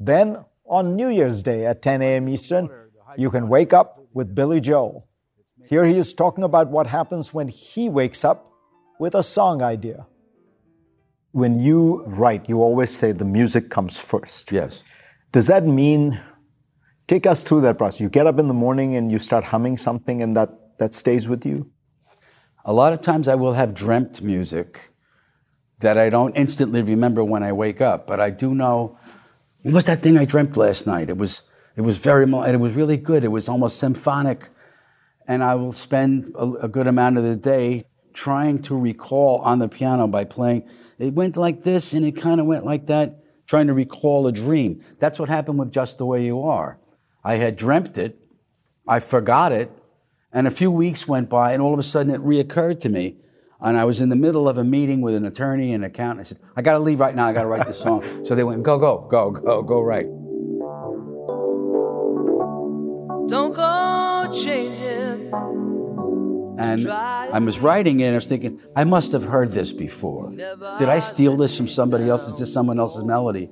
Then, 0.00 0.44
on 0.66 0.96
New 0.96 1.08
Year's 1.08 1.44
Day 1.44 1.66
at 1.66 1.82
10 1.82 2.02
a.m. 2.02 2.28
Eastern, 2.28 2.68
you 3.16 3.30
can 3.30 3.46
wake 3.46 3.72
up 3.72 4.04
with 4.12 4.34
Billy 4.34 4.60
Joel. 4.60 5.06
Here 5.68 5.86
he 5.86 5.96
is 5.96 6.12
talking 6.12 6.42
about 6.42 6.68
what 6.68 6.88
happens 6.88 7.32
when 7.32 7.46
he 7.46 7.88
wakes 7.88 8.24
up 8.24 8.48
with 8.98 9.14
a 9.14 9.22
song 9.22 9.62
idea. 9.62 10.08
When 11.30 11.60
you 11.60 12.02
write, 12.06 12.48
you 12.48 12.60
always 12.60 12.90
say 12.90 13.12
the 13.12 13.24
music 13.24 13.70
comes 13.70 14.00
first. 14.00 14.50
Yes. 14.50 14.82
Does 15.30 15.46
that 15.46 15.64
mean, 15.64 16.20
take 17.06 17.24
us 17.24 17.44
through 17.44 17.60
that 17.60 17.78
process? 17.78 18.00
You 18.00 18.08
get 18.08 18.26
up 18.26 18.40
in 18.40 18.48
the 18.48 18.54
morning 18.54 18.96
and 18.96 19.12
you 19.12 19.20
start 19.20 19.44
humming 19.44 19.76
something, 19.76 20.24
and 20.24 20.36
that 20.36 20.50
that 20.82 20.94
stays 20.94 21.28
with 21.28 21.46
you? 21.46 21.70
A 22.64 22.72
lot 22.72 22.92
of 22.92 23.00
times 23.00 23.28
I 23.28 23.36
will 23.36 23.52
have 23.52 23.72
dreamt 23.72 24.20
music 24.20 24.90
that 25.78 25.96
I 25.96 26.10
don't 26.10 26.36
instantly 26.36 26.82
remember 26.82 27.22
when 27.22 27.44
I 27.44 27.52
wake 27.52 27.80
up, 27.80 28.06
but 28.06 28.18
I 28.20 28.30
do 28.30 28.54
know 28.54 28.98
what 29.62 29.74
was 29.74 29.84
that 29.84 30.00
thing 30.00 30.18
I 30.18 30.24
dreamt 30.24 30.56
last 30.56 30.86
night? 30.86 31.08
It 31.08 31.16
was 31.16 31.42
it 31.76 31.82
was 31.82 31.98
very 31.98 32.24
it 32.24 32.60
was 32.60 32.74
really 32.74 32.96
good. 32.96 33.22
It 33.22 33.28
was 33.28 33.48
almost 33.48 33.78
symphonic, 33.78 34.50
and 35.28 35.44
I 35.44 35.54
will 35.54 35.72
spend 35.72 36.34
a, 36.36 36.66
a 36.66 36.68
good 36.68 36.88
amount 36.88 37.16
of 37.16 37.24
the 37.24 37.36
day 37.36 37.84
trying 38.12 38.60
to 38.62 38.76
recall 38.76 39.38
on 39.42 39.60
the 39.60 39.68
piano 39.68 40.08
by 40.08 40.24
playing. 40.24 40.68
It 40.98 41.14
went 41.14 41.36
like 41.36 41.62
this, 41.62 41.92
and 41.94 42.04
it 42.04 42.16
kind 42.16 42.40
of 42.40 42.46
went 42.46 42.64
like 42.64 42.86
that, 42.86 43.22
trying 43.46 43.68
to 43.68 43.74
recall 43.74 44.26
a 44.26 44.32
dream. 44.32 44.84
That's 44.98 45.18
what 45.20 45.28
happened 45.28 45.58
with 45.60 45.72
Just 45.72 45.98
the 45.98 46.06
Way 46.06 46.24
You 46.24 46.42
Are. 46.42 46.78
I 47.24 47.34
had 47.34 47.56
dreamt 47.56 47.98
it, 47.98 48.18
I 48.86 48.98
forgot 48.98 49.52
it, 49.52 49.70
and 50.32 50.46
a 50.46 50.50
few 50.50 50.70
weeks 50.70 51.06
went 51.06 51.28
by, 51.28 51.52
and 51.52 51.62
all 51.62 51.72
of 51.72 51.78
a 51.78 51.82
sudden 51.82 52.14
it 52.14 52.20
reoccurred 52.20 52.80
to 52.80 52.88
me. 52.88 53.16
And 53.60 53.78
I 53.78 53.84
was 53.84 54.00
in 54.00 54.08
the 54.08 54.16
middle 54.16 54.48
of 54.48 54.58
a 54.58 54.64
meeting 54.64 55.02
with 55.02 55.14
an 55.14 55.24
attorney 55.24 55.72
and 55.72 55.84
an 55.84 55.90
accountant. 55.90 56.20
I 56.20 56.22
said, 56.24 56.38
I 56.56 56.62
got 56.62 56.72
to 56.72 56.78
leave 56.80 56.98
right 56.98 57.14
now. 57.14 57.26
I 57.26 57.32
got 57.32 57.42
to 57.42 57.48
write 57.48 57.66
this 57.66 57.78
song. 57.78 58.02
so 58.24 58.34
they 58.34 58.42
went, 58.42 58.62
go, 58.62 58.78
go, 58.78 59.06
go, 59.08 59.30
go, 59.30 59.62
go, 59.62 59.80
right. 59.80 60.06
Don't 63.28 63.54
go 63.54 64.32
changing. 64.34 65.32
And 66.58 66.88
I 66.90 67.38
was 67.38 67.60
writing 67.60 68.00
it 68.00 68.06
and 68.06 68.12
I 68.12 68.16
was 68.16 68.26
thinking, 68.26 68.60
I 68.74 68.84
must 68.84 69.12
have 69.12 69.24
heard 69.24 69.50
this 69.50 69.72
before. 69.72 70.30
Did 70.30 70.88
I 70.88 70.98
steal 70.98 71.36
this 71.36 71.56
from 71.56 71.68
somebody 71.68 72.08
else? 72.08 72.26
Is 72.26 72.38
this 72.38 72.52
someone 72.52 72.78
else's 72.78 73.04
melody? 73.04 73.50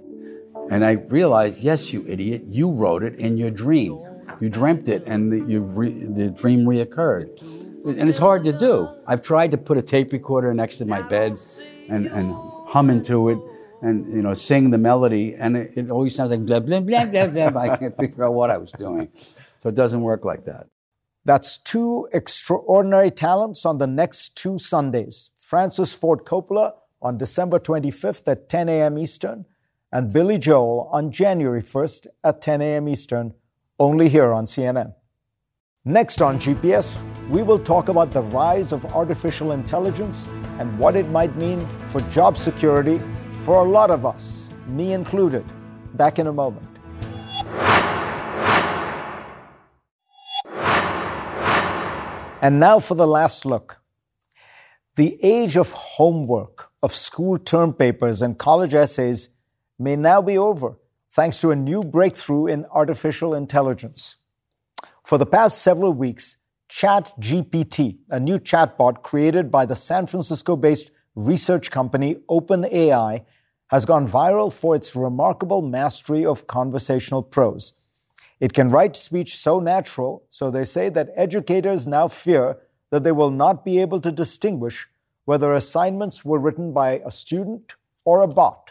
And 0.71 0.85
I 0.85 0.93
realized, 0.93 1.59
yes, 1.59 1.93
you 1.93 2.05
idiot, 2.07 2.45
you 2.49 2.71
wrote 2.71 3.03
it 3.03 3.17
in 3.17 3.37
your 3.37 3.51
dream. 3.51 4.01
You 4.41 4.49
dreamt 4.49 4.89
it, 4.89 5.07
and 5.07 5.33
the, 5.33 5.59
re- 5.59 6.07
the 6.07 6.31
dream 6.31 6.65
reoccurred. 6.65 7.43
And 7.85 8.09
it's 8.09 8.19
hard 8.19 8.45
to 8.45 8.53
do. 8.53 8.89
I've 9.07 9.23
tried 9.23 9.51
to 9.53 9.59
put 9.59 9.79
a 9.79 9.83
tape 9.83 10.13
recorder 10.13 10.53
next 10.55 10.79
to 10.79 10.87
my 10.87 11.03
bed 11.03 11.39
and, 11.89 12.07
and 12.07 12.35
hum 12.67 12.91
into 12.91 13.29
it 13.31 13.39
and 13.83 14.07
you 14.15 14.23
know 14.23 14.35
sing 14.35 14.71
the 14.71 14.79
melody, 14.79 15.35
and 15.35 15.57
it, 15.57 15.77
it 15.77 15.91
always 15.91 16.15
sounds 16.15 16.31
like 16.31 16.45
blah 16.45 16.61
blah 16.61 16.81
blah 16.81 17.07
blah 17.07 17.27
blah. 17.27 17.61
I 17.61 17.77
can't 17.77 17.97
figure 17.97 18.25
out 18.25 18.35
what 18.35 18.51
I 18.51 18.59
was 18.59 18.73
doing, 18.73 19.09
so 19.59 19.69
it 19.69 19.75
doesn't 19.75 20.03
work 20.03 20.25
like 20.25 20.45
that. 20.45 20.67
That's 21.25 21.59
two 21.59 22.09
extraordinary 22.13 23.11
talents 23.11 23.65
on 23.67 23.79
the 23.79 23.87
next 23.87 24.37
two 24.37 24.59
Sundays. 24.59 25.31
Francis 25.39 25.93
Ford 25.93 26.25
Coppola 26.25 26.75
on 27.03 27.19
December 27.19 27.59
25th 27.59 28.27
at 28.29 28.49
10 28.49 28.69
a.m. 28.69 28.99
Eastern, 28.99 29.47
and 29.93 30.13
Billy 30.13 30.39
Joel 30.39 30.89
on 30.93 31.11
January 31.11 31.63
1st 31.63 32.07
at 32.25 32.41
10 32.41 32.63
a.m. 32.63 32.89
Eastern 32.89 33.35
only 33.81 34.11
here 34.11 34.31
on 34.35 34.45
CNN. 34.45 34.95
Next 35.87 36.21
on 36.21 36.39
GPS, 36.39 37.01
we 37.31 37.43
will 37.43 37.59
talk 37.59 37.89
about 37.89 38.11
the 38.13 38.21
rise 38.21 38.73
of 38.73 38.85
artificial 38.95 39.53
intelligence 39.53 40.29
and 40.59 40.79
what 40.79 40.95
it 40.97 41.09
might 41.09 41.35
mean 41.37 41.67
for 41.87 42.01
job 42.03 42.37
security 42.37 43.01
for 43.39 43.65
a 43.65 43.69
lot 43.69 43.91
of 43.91 44.05
us, 44.05 44.51
me 44.67 44.93
included. 44.93 45.45
Back 45.95 46.19
in 46.19 46.27
a 46.27 46.33
moment. 46.33 46.67
And 52.43 52.61
now 52.61 52.81
for 52.81 52.95
the 52.95 53.07
last 53.07 53.47
look. 53.47 53.81
The 54.97 55.19
age 55.25 55.57
of 55.57 55.73
homework, 55.73 56.71
of 56.83 56.93
school 56.93 57.39
term 57.39 57.73
papers, 57.73 58.21
and 58.21 58.37
college 58.37 58.75
essays 58.75 59.31
may 59.79 59.97
now 59.97 60.21
be 60.21 60.37
over 60.37 60.77
thanks 61.13 61.41
to 61.41 61.51
a 61.51 61.57
new 61.57 61.83
breakthrough 61.83 62.47
in 62.47 62.65
artificial 62.67 63.35
intelligence. 63.35 64.17
For 65.05 65.19
the 65.19 65.27
past 65.27 65.63
several 65.63 65.93
weeks, 65.93 66.37
ChatGPT, 66.69 67.99
a 68.11 68.21
new 68.21 68.39
chatbot 68.39 69.03
created 69.03 69.51
by 69.51 69.67
the 69.67 69.75
San 69.75 70.07
Francisco 70.07 70.57
based 70.57 70.93
research 71.17 71.71
company 71.71 72.17
OpenAI, 72.29 73.25
has 73.69 73.85
gone 73.85 74.07
viral 74.07 74.53
for 74.53 74.75
its 74.75 74.97
remarkable 74.97 75.63
mastery 75.63 76.25
of 76.25 76.47
conversational 76.47 77.23
prose. 77.23 77.75
It 78.41 78.53
can 78.53 78.69
write 78.69 78.97
speech 78.97 79.37
so 79.37 79.61
natural, 79.61 80.25
so 80.29 80.51
they 80.51 80.65
say 80.65 80.89
that 80.89 81.11
educators 81.15 81.87
now 81.87 82.09
fear 82.09 82.59
that 82.91 83.05
they 83.05 83.13
will 83.13 83.31
not 83.31 83.65
be 83.65 83.81
able 83.81 84.01
to 84.01 84.11
distinguish 84.11 84.89
whether 85.25 85.53
assignments 85.53 86.25
were 86.25 86.39
written 86.39 86.73
by 86.73 87.01
a 87.05 87.11
student 87.11 87.75
or 88.05 88.23
a 88.23 88.29
bot. 88.29 88.70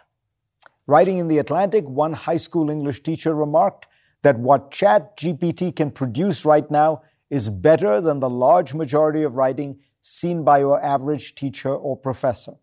Writing 0.89 1.19
in 1.19 1.27
The 1.27 1.37
Atlantic, 1.37 1.87
one 1.87 2.13
high 2.13 2.37
school 2.37 2.71
English 2.71 3.03
teacher 3.03 3.35
remarked 3.35 3.85
that 4.23 4.39
what 4.39 4.71
ChatGPT 4.71 5.75
can 5.75 5.91
produce 5.91 6.45
right 6.45 6.69
now 6.71 7.03
is 7.29 7.47
better 7.47 8.01
than 8.01 8.19
the 8.19 8.27
large 8.27 8.73
majority 8.73 9.21
of 9.21 9.35
writing 9.35 9.77
seen 10.01 10.43
by 10.43 10.57
your 10.57 10.83
average 10.83 11.35
teacher 11.35 11.69
or 11.69 11.95
professor. 11.95 12.53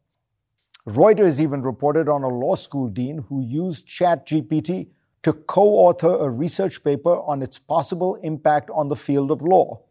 Reuters 0.88 1.38
even 1.38 1.62
reported 1.62 2.08
on 2.08 2.24
a 2.24 2.28
law 2.28 2.56
school 2.56 2.88
dean 2.88 3.18
who 3.28 3.42
used 3.42 3.86
ChatGPT 3.86 4.88
to 5.22 5.32
co 5.32 5.62
author 5.62 6.16
a 6.16 6.28
research 6.28 6.82
paper 6.82 7.20
on 7.20 7.42
its 7.42 7.60
possible 7.60 8.16
impact 8.24 8.70
on 8.70 8.88
the 8.88 8.96
field 8.96 9.30
of 9.30 9.40
law. 9.42 9.82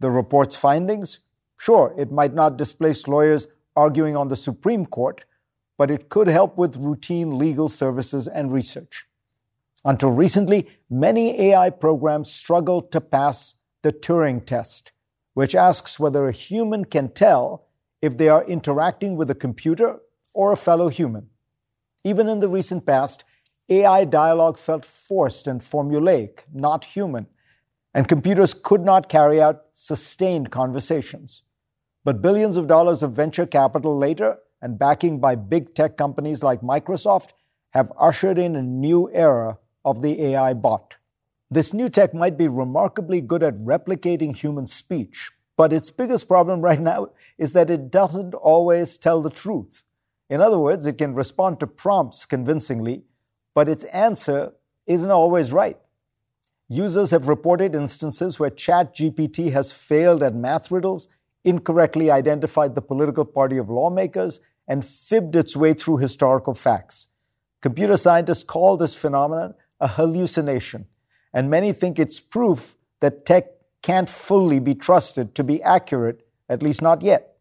The 0.00 0.10
report's 0.10 0.54
findings? 0.54 1.20
Sure, 1.56 1.94
it 1.96 2.12
might 2.12 2.34
not 2.34 2.58
displace 2.58 3.08
lawyers 3.08 3.46
arguing 3.74 4.18
on 4.18 4.28
the 4.28 4.36
Supreme 4.36 4.84
Court, 4.84 5.24
but 5.80 5.90
it 5.90 6.10
could 6.10 6.28
help 6.28 6.58
with 6.58 6.76
routine 6.76 7.38
legal 7.38 7.66
services 7.66 8.28
and 8.28 8.52
research. 8.52 9.06
Until 9.82 10.10
recently, 10.10 10.68
many 10.90 11.40
AI 11.40 11.70
programs 11.70 12.30
struggled 12.30 12.92
to 12.92 13.00
pass 13.00 13.54
the 13.80 13.90
Turing 13.90 14.44
test, 14.44 14.92
which 15.32 15.54
asks 15.54 15.98
whether 15.98 16.28
a 16.28 16.32
human 16.32 16.84
can 16.84 17.08
tell 17.08 17.66
if 18.02 18.18
they 18.18 18.28
are 18.28 18.44
interacting 18.44 19.16
with 19.16 19.30
a 19.30 19.34
computer 19.34 20.00
or 20.34 20.52
a 20.52 20.56
fellow 20.68 20.88
human. 20.88 21.30
Even 22.04 22.28
in 22.28 22.40
the 22.40 22.48
recent 22.48 22.84
past, 22.84 23.24
AI 23.70 24.04
dialogue 24.04 24.58
felt 24.58 24.84
forced 24.84 25.46
and 25.46 25.62
formulaic, 25.62 26.40
not 26.52 26.84
human, 26.84 27.26
and 27.94 28.06
computers 28.06 28.52
could 28.52 28.84
not 28.84 29.08
carry 29.08 29.40
out 29.40 29.64
sustained 29.72 30.50
conversations. 30.50 31.42
But 32.04 32.20
billions 32.20 32.58
of 32.58 32.66
dollars 32.66 33.02
of 33.02 33.14
venture 33.14 33.46
capital 33.46 33.96
later, 33.96 34.40
and 34.62 34.78
backing 34.78 35.20
by 35.20 35.34
big 35.34 35.74
tech 35.74 35.96
companies 35.96 36.42
like 36.42 36.60
Microsoft, 36.60 37.30
have 37.70 37.92
ushered 37.98 38.38
in 38.38 38.56
a 38.56 38.62
new 38.62 39.10
era 39.12 39.58
of 39.84 40.02
the 40.02 40.22
AI 40.22 40.52
bot. 40.54 40.94
This 41.50 41.72
new 41.72 41.88
tech 41.88 42.14
might 42.14 42.36
be 42.36 42.48
remarkably 42.48 43.20
good 43.20 43.42
at 43.42 43.54
replicating 43.54 44.36
human 44.36 44.66
speech, 44.66 45.30
but 45.56 45.72
its 45.72 45.90
biggest 45.90 46.28
problem 46.28 46.60
right 46.68 46.80
now 46.80 47.08
is 47.38 47.52
that 47.54 47.70
it 47.70 47.90
doesn't 47.90 48.34
always 48.34 48.98
tell 48.98 49.22
the 49.22 49.30
truth. 49.30 49.84
In 50.28 50.40
other 50.40 50.58
words, 50.58 50.86
it 50.86 50.98
can 50.98 51.14
respond 51.14 51.58
to 51.60 51.66
prompts 51.66 52.24
convincingly, 52.24 53.02
but 53.54 53.68
its 53.68 53.84
answer 53.84 54.52
isn't 54.86 55.10
always 55.10 55.52
right. 55.52 55.78
Users 56.68 57.10
have 57.10 57.26
reported 57.26 57.74
instances 57.74 58.38
where 58.38 58.50
ChatGPT 58.50 59.50
has 59.50 59.72
failed 59.72 60.22
at 60.22 60.36
math 60.36 60.70
riddles, 60.70 61.08
incorrectly 61.42 62.12
identified 62.12 62.76
the 62.76 62.82
political 62.82 63.24
party 63.24 63.56
of 63.56 63.68
lawmakers, 63.68 64.40
and 64.70 64.84
fibbed 64.84 65.34
its 65.34 65.56
way 65.56 65.74
through 65.74 65.96
historical 65.96 66.54
facts. 66.54 67.08
Computer 67.60 67.96
scientists 67.96 68.44
call 68.44 68.76
this 68.76 68.94
phenomenon 68.94 69.52
a 69.80 69.88
hallucination, 69.88 70.86
and 71.34 71.50
many 71.50 71.72
think 71.72 71.98
it's 71.98 72.20
proof 72.20 72.76
that 73.00 73.26
tech 73.26 73.46
can't 73.82 74.08
fully 74.08 74.60
be 74.60 74.76
trusted 74.76 75.34
to 75.34 75.42
be 75.42 75.60
accurate, 75.64 76.24
at 76.48 76.62
least 76.62 76.82
not 76.82 77.02
yet. 77.02 77.36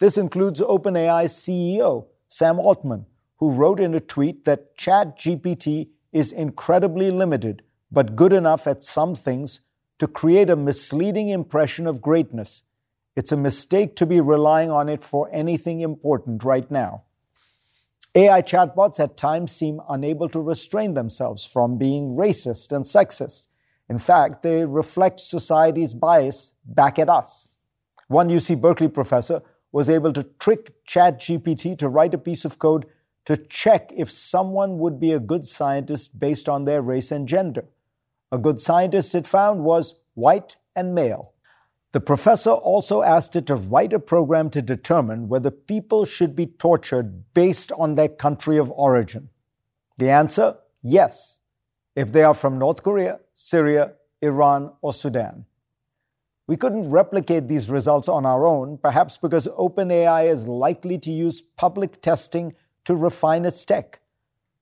This 0.00 0.18
includes 0.18 0.60
OpenAI's 0.60 1.34
CEO, 1.34 2.06
Sam 2.26 2.58
Altman, 2.58 3.06
who 3.36 3.52
wrote 3.52 3.78
in 3.78 3.94
a 3.94 4.00
tweet 4.00 4.44
that 4.44 4.76
ChatGPT 4.76 5.90
is 6.12 6.32
incredibly 6.32 7.12
limited, 7.12 7.62
but 7.92 8.16
good 8.16 8.32
enough 8.32 8.66
at 8.66 8.82
some 8.82 9.14
things 9.14 9.60
to 10.00 10.08
create 10.08 10.50
a 10.50 10.56
misleading 10.56 11.28
impression 11.28 11.86
of 11.86 12.02
greatness. 12.02 12.64
It's 13.16 13.32
a 13.32 13.36
mistake 13.36 13.96
to 13.96 14.06
be 14.06 14.20
relying 14.20 14.70
on 14.70 14.90
it 14.90 15.02
for 15.02 15.30
anything 15.32 15.80
important 15.80 16.44
right 16.44 16.70
now. 16.70 17.04
AI 18.14 18.42
chatbots 18.42 19.00
at 19.00 19.16
times 19.16 19.52
seem 19.52 19.80
unable 19.88 20.28
to 20.28 20.40
restrain 20.40 20.94
themselves 20.94 21.44
from 21.44 21.78
being 21.78 22.16
racist 22.16 22.72
and 22.72 22.84
sexist. 22.84 23.46
In 23.88 23.98
fact, 23.98 24.42
they 24.42 24.66
reflect 24.66 25.20
society's 25.20 25.94
bias 25.94 26.54
back 26.64 26.98
at 26.98 27.08
us. 27.08 27.48
One 28.08 28.28
UC 28.28 28.60
Berkeley 28.60 28.88
professor 28.88 29.42
was 29.72 29.90
able 29.90 30.12
to 30.12 30.22
trick 30.38 30.84
ChatGPT 30.86 31.78
to 31.78 31.88
write 31.88 32.14
a 32.14 32.18
piece 32.18 32.44
of 32.44 32.58
code 32.58 32.86
to 33.24 33.36
check 33.36 33.92
if 33.96 34.10
someone 34.10 34.78
would 34.78 35.00
be 35.00 35.12
a 35.12 35.20
good 35.20 35.46
scientist 35.46 36.18
based 36.18 36.48
on 36.48 36.64
their 36.64 36.82
race 36.82 37.10
and 37.10 37.26
gender. 37.26 37.64
A 38.30 38.38
good 38.38 38.60
scientist, 38.60 39.14
it 39.14 39.26
found, 39.26 39.64
was 39.64 40.00
white 40.14 40.56
and 40.74 40.94
male. 40.94 41.32
The 41.92 42.00
professor 42.00 42.50
also 42.50 43.02
asked 43.02 43.36
it 43.36 43.46
to 43.46 43.54
write 43.54 43.92
a 43.92 43.98
program 43.98 44.50
to 44.50 44.60
determine 44.60 45.28
whether 45.28 45.50
people 45.50 46.04
should 46.04 46.36
be 46.36 46.46
tortured 46.46 47.32
based 47.32 47.72
on 47.72 47.94
their 47.94 48.08
country 48.08 48.58
of 48.58 48.70
origin. 48.72 49.30
The 49.98 50.10
answer 50.10 50.58
yes, 50.82 51.40
if 51.94 52.12
they 52.12 52.22
are 52.22 52.34
from 52.34 52.58
North 52.58 52.82
Korea, 52.82 53.20
Syria, 53.34 53.94
Iran, 54.20 54.72
or 54.82 54.92
Sudan. 54.92 55.46
We 56.46 56.56
couldn't 56.56 56.90
replicate 56.90 57.48
these 57.48 57.70
results 57.70 58.08
on 58.08 58.24
our 58.24 58.46
own, 58.46 58.78
perhaps 58.78 59.18
because 59.18 59.48
OpenAI 59.48 60.30
is 60.30 60.46
likely 60.46 60.98
to 60.98 61.10
use 61.10 61.40
public 61.40 62.00
testing 62.02 62.54
to 62.84 62.94
refine 62.94 63.44
its 63.44 63.64
tech, 63.64 64.00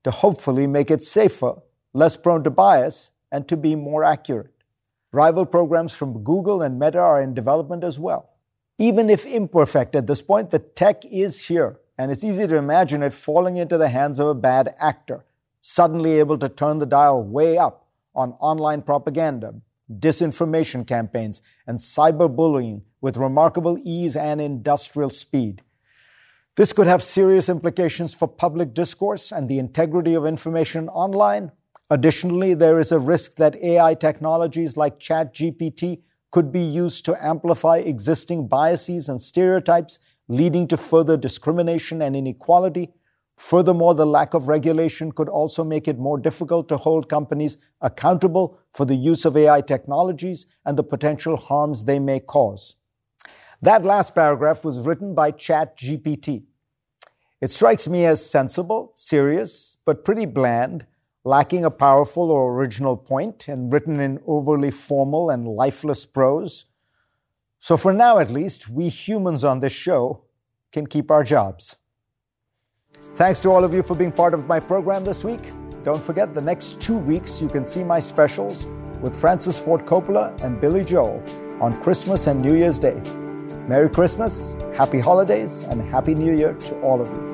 to 0.02 0.10
hopefully 0.10 0.66
make 0.66 0.90
it 0.90 1.02
safer, 1.02 1.56
less 1.92 2.16
prone 2.16 2.42
to 2.44 2.50
bias, 2.50 3.12
and 3.30 3.46
to 3.48 3.56
be 3.56 3.74
more 3.74 4.02
accurate. 4.02 4.53
Rival 5.14 5.46
programs 5.46 5.94
from 5.94 6.24
Google 6.24 6.60
and 6.60 6.76
Meta 6.76 6.98
are 6.98 7.22
in 7.22 7.34
development 7.34 7.84
as 7.84 8.00
well. 8.00 8.30
Even 8.78 9.08
if 9.08 9.24
imperfect 9.24 9.94
at 9.94 10.08
this 10.08 10.20
point, 10.20 10.50
the 10.50 10.58
tech 10.58 11.04
is 11.04 11.46
here, 11.46 11.78
and 11.96 12.10
it's 12.10 12.24
easy 12.24 12.48
to 12.48 12.56
imagine 12.56 13.00
it 13.00 13.12
falling 13.12 13.56
into 13.56 13.78
the 13.78 13.90
hands 13.90 14.18
of 14.18 14.26
a 14.26 14.34
bad 14.34 14.74
actor, 14.80 15.24
suddenly 15.60 16.18
able 16.18 16.36
to 16.38 16.48
turn 16.48 16.78
the 16.78 16.84
dial 16.84 17.22
way 17.22 17.56
up 17.56 17.86
on 18.12 18.32
online 18.40 18.82
propaganda, 18.82 19.54
disinformation 19.88 20.84
campaigns, 20.84 21.40
and 21.64 21.78
cyberbullying 21.78 22.82
with 23.00 23.16
remarkable 23.16 23.78
ease 23.84 24.16
and 24.16 24.40
industrial 24.40 25.10
speed. 25.10 25.62
This 26.56 26.72
could 26.72 26.88
have 26.88 27.04
serious 27.04 27.48
implications 27.48 28.14
for 28.14 28.26
public 28.26 28.74
discourse 28.74 29.30
and 29.30 29.48
the 29.48 29.60
integrity 29.60 30.14
of 30.14 30.26
information 30.26 30.88
online. 30.88 31.52
Additionally, 31.90 32.54
there 32.54 32.78
is 32.78 32.92
a 32.92 32.98
risk 32.98 33.36
that 33.36 33.62
AI 33.62 33.94
technologies 33.94 34.76
like 34.76 34.98
ChatGPT 34.98 36.00
could 36.30 36.50
be 36.50 36.62
used 36.62 37.04
to 37.04 37.24
amplify 37.24 37.76
existing 37.76 38.48
biases 38.48 39.08
and 39.08 39.20
stereotypes, 39.20 39.98
leading 40.26 40.66
to 40.68 40.76
further 40.76 41.16
discrimination 41.16 42.00
and 42.00 42.16
inequality. 42.16 42.90
Furthermore, 43.36 43.94
the 43.94 44.06
lack 44.06 44.32
of 44.32 44.48
regulation 44.48 45.12
could 45.12 45.28
also 45.28 45.62
make 45.62 45.86
it 45.86 45.98
more 45.98 46.18
difficult 46.18 46.68
to 46.68 46.76
hold 46.76 47.08
companies 47.08 47.58
accountable 47.80 48.58
for 48.70 48.86
the 48.86 48.94
use 48.94 49.24
of 49.24 49.36
AI 49.36 49.60
technologies 49.60 50.46
and 50.64 50.78
the 50.78 50.84
potential 50.84 51.36
harms 51.36 51.84
they 51.84 51.98
may 51.98 52.20
cause. 52.20 52.76
That 53.60 53.84
last 53.84 54.14
paragraph 54.14 54.64
was 54.64 54.86
written 54.86 55.14
by 55.14 55.32
ChatGPT. 55.32 56.44
It 57.40 57.50
strikes 57.50 57.86
me 57.86 58.06
as 58.06 58.24
sensible, 58.24 58.92
serious, 58.94 59.76
but 59.84 60.04
pretty 60.04 60.26
bland, 60.26 60.86
lacking 61.24 61.64
a 61.64 61.70
powerful 61.70 62.30
or 62.30 62.54
original 62.54 62.96
point, 62.96 63.48
and 63.48 63.72
written 63.72 63.98
in 63.98 64.20
overly 64.26 64.70
formal 64.70 65.30
and 65.30 65.48
lifeless 65.48 66.04
prose. 66.04 66.66
So, 67.58 67.76
for 67.76 67.92
now 67.92 68.18
at 68.18 68.30
least, 68.30 68.68
we 68.68 68.90
humans 68.90 69.42
on 69.42 69.60
this 69.60 69.72
show 69.72 70.24
can 70.70 70.86
keep 70.86 71.10
our 71.10 71.24
jobs. 71.24 71.76
Thanks 73.16 73.40
to 73.40 73.50
all 73.50 73.64
of 73.64 73.72
you 73.72 73.82
for 73.82 73.94
being 73.94 74.12
part 74.12 74.34
of 74.34 74.46
my 74.46 74.60
program 74.60 75.04
this 75.04 75.24
week. 75.24 75.40
Don't 75.82 76.02
forget, 76.02 76.34
the 76.34 76.40
next 76.40 76.80
two 76.80 76.96
weeks 76.96 77.40
you 77.40 77.48
can 77.48 77.64
see 77.64 77.84
my 77.84 78.00
specials 78.00 78.66
with 79.00 79.14
Francis 79.18 79.60
Ford 79.60 79.86
Coppola 79.86 80.40
and 80.42 80.60
Billy 80.60 80.84
Joel 80.84 81.22
on 81.60 81.78
Christmas 81.82 82.26
and 82.26 82.40
New 82.40 82.54
Year's 82.54 82.80
Day. 82.80 83.00
Merry 83.68 83.88
Christmas, 83.88 84.56
Happy 84.74 85.00
Holidays, 85.00 85.62
and 85.62 85.80
Happy 85.90 86.14
New 86.14 86.36
Year 86.36 86.54
to 86.54 86.80
all 86.80 87.00
of 87.00 87.08
you. 87.08 87.33